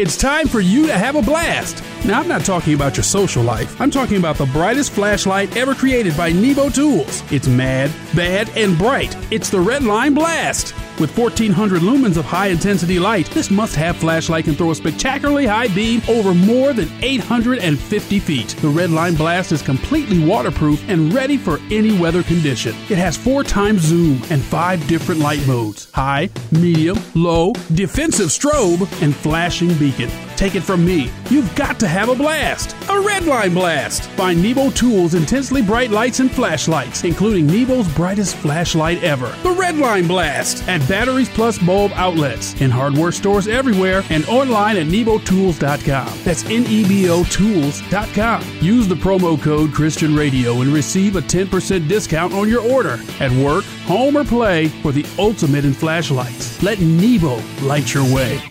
It's 0.00 0.16
time 0.16 0.48
for 0.48 0.60
you 0.60 0.86
to 0.86 0.96
have 0.96 1.14
a 1.14 1.20
blast. 1.20 1.84
Now, 2.06 2.20
I'm 2.20 2.26
not 2.26 2.42
talking 2.42 2.72
about 2.72 2.96
your 2.96 3.04
social 3.04 3.42
life. 3.42 3.78
I'm 3.78 3.90
talking 3.90 4.16
about 4.16 4.36
the 4.36 4.46
brightest 4.46 4.92
flashlight 4.92 5.54
ever 5.58 5.74
created 5.74 6.16
by 6.16 6.32
Nebo 6.32 6.70
Tools. 6.70 7.22
It's 7.30 7.46
mad, 7.46 7.92
bad, 8.16 8.48
and 8.56 8.78
bright. 8.78 9.14
It's 9.30 9.50
the 9.50 9.58
Redline 9.58 10.14
Blast. 10.14 10.74
With 11.00 11.16
1400 11.16 11.80
lumens 11.80 12.18
of 12.18 12.26
high 12.26 12.48
intensity 12.48 12.98
light, 12.98 13.24
this 13.30 13.50
must 13.50 13.74
have 13.74 13.96
flashlight 13.96 14.44
can 14.44 14.54
throw 14.54 14.70
a 14.70 14.74
spectacularly 14.74 15.46
high 15.46 15.68
beam 15.68 16.02
over 16.10 16.34
more 16.34 16.74
than 16.74 16.90
850 17.00 18.18
feet. 18.18 18.48
The 18.48 18.68
Redline 18.68 19.16
Blast 19.16 19.50
is 19.50 19.62
completely 19.62 20.22
waterproof 20.22 20.86
and 20.90 21.10
ready 21.10 21.38
for 21.38 21.58
any 21.70 21.98
weather 21.98 22.22
condition. 22.22 22.74
It 22.90 22.98
has 22.98 23.16
four 23.16 23.42
times 23.44 23.80
zoom 23.80 24.20
and 24.28 24.42
five 24.42 24.86
different 24.88 25.22
light 25.22 25.46
modes 25.46 25.90
high, 25.92 26.28
medium, 26.52 26.98
low, 27.14 27.54
defensive 27.72 28.28
strobe, 28.28 28.86
and 29.02 29.16
flashing 29.16 29.72
beacon. 29.78 30.10
Take 30.40 30.54
it 30.54 30.62
from 30.62 30.86
me, 30.86 31.10
you've 31.28 31.54
got 31.54 31.78
to 31.80 31.86
have 31.86 32.08
a 32.08 32.14
blast. 32.14 32.70
A 32.88 32.94
Redline 32.94 33.52
Blast. 33.52 34.08
Find 34.12 34.42
Nebo 34.42 34.70
Tools 34.70 35.12
intensely 35.12 35.60
bright 35.60 35.90
lights 35.90 36.20
and 36.20 36.32
flashlights, 36.32 37.04
including 37.04 37.46
Nebo's 37.46 37.86
brightest 37.94 38.36
flashlight 38.36 39.04
ever. 39.04 39.26
The 39.42 39.54
Redline 39.54 40.08
Blast 40.08 40.66
at 40.66 40.80
Batteries 40.88 41.28
Plus 41.28 41.58
bulb 41.58 41.92
outlets 41.94 42.58
in 42.62 42.70
hardware 42.70 43.12
stores 43.12 43.48
everywhere 43.48 44.02
and 44.08 44.24
online 44.28 44.78
at 44.78 44.86
nebotools.com. 44.86 46.18
That's 46.24 46.44
N 46.46 46.64
E 46.68 46.88
B 46.88 47.10
O 47.10 47.22
Tools.com. 47.24 48.42
Use 48.62 48.88
the 48.88 48.94
promo 48.94 49.38
code 49.38 49.74
Christian 49.74 50.16
Radio 50.16 50.62
and 50.62 50.72
receive 50.72 51.16
a 51.16 51.20
10% 51.20 51.86
discount 51.86 52.32
on 52.32 52.48
your 52.48 52.62
order 52.62 52.98
at 53.20 53.30
work, 53.32 53.64
home, 53.84 54.16
or 54.16 54.24
play 54.24 54.68
for 54.68 54.90
the 54.90 55.04
ultimate 55.18 55.66
in 55.66 55.74
flashlights. 55.74 56.62
Let 56.62 56.80
Nebo 56.80 57.42
light 57.60 57.92
your 57.92 58.04
way. 58.04 58.49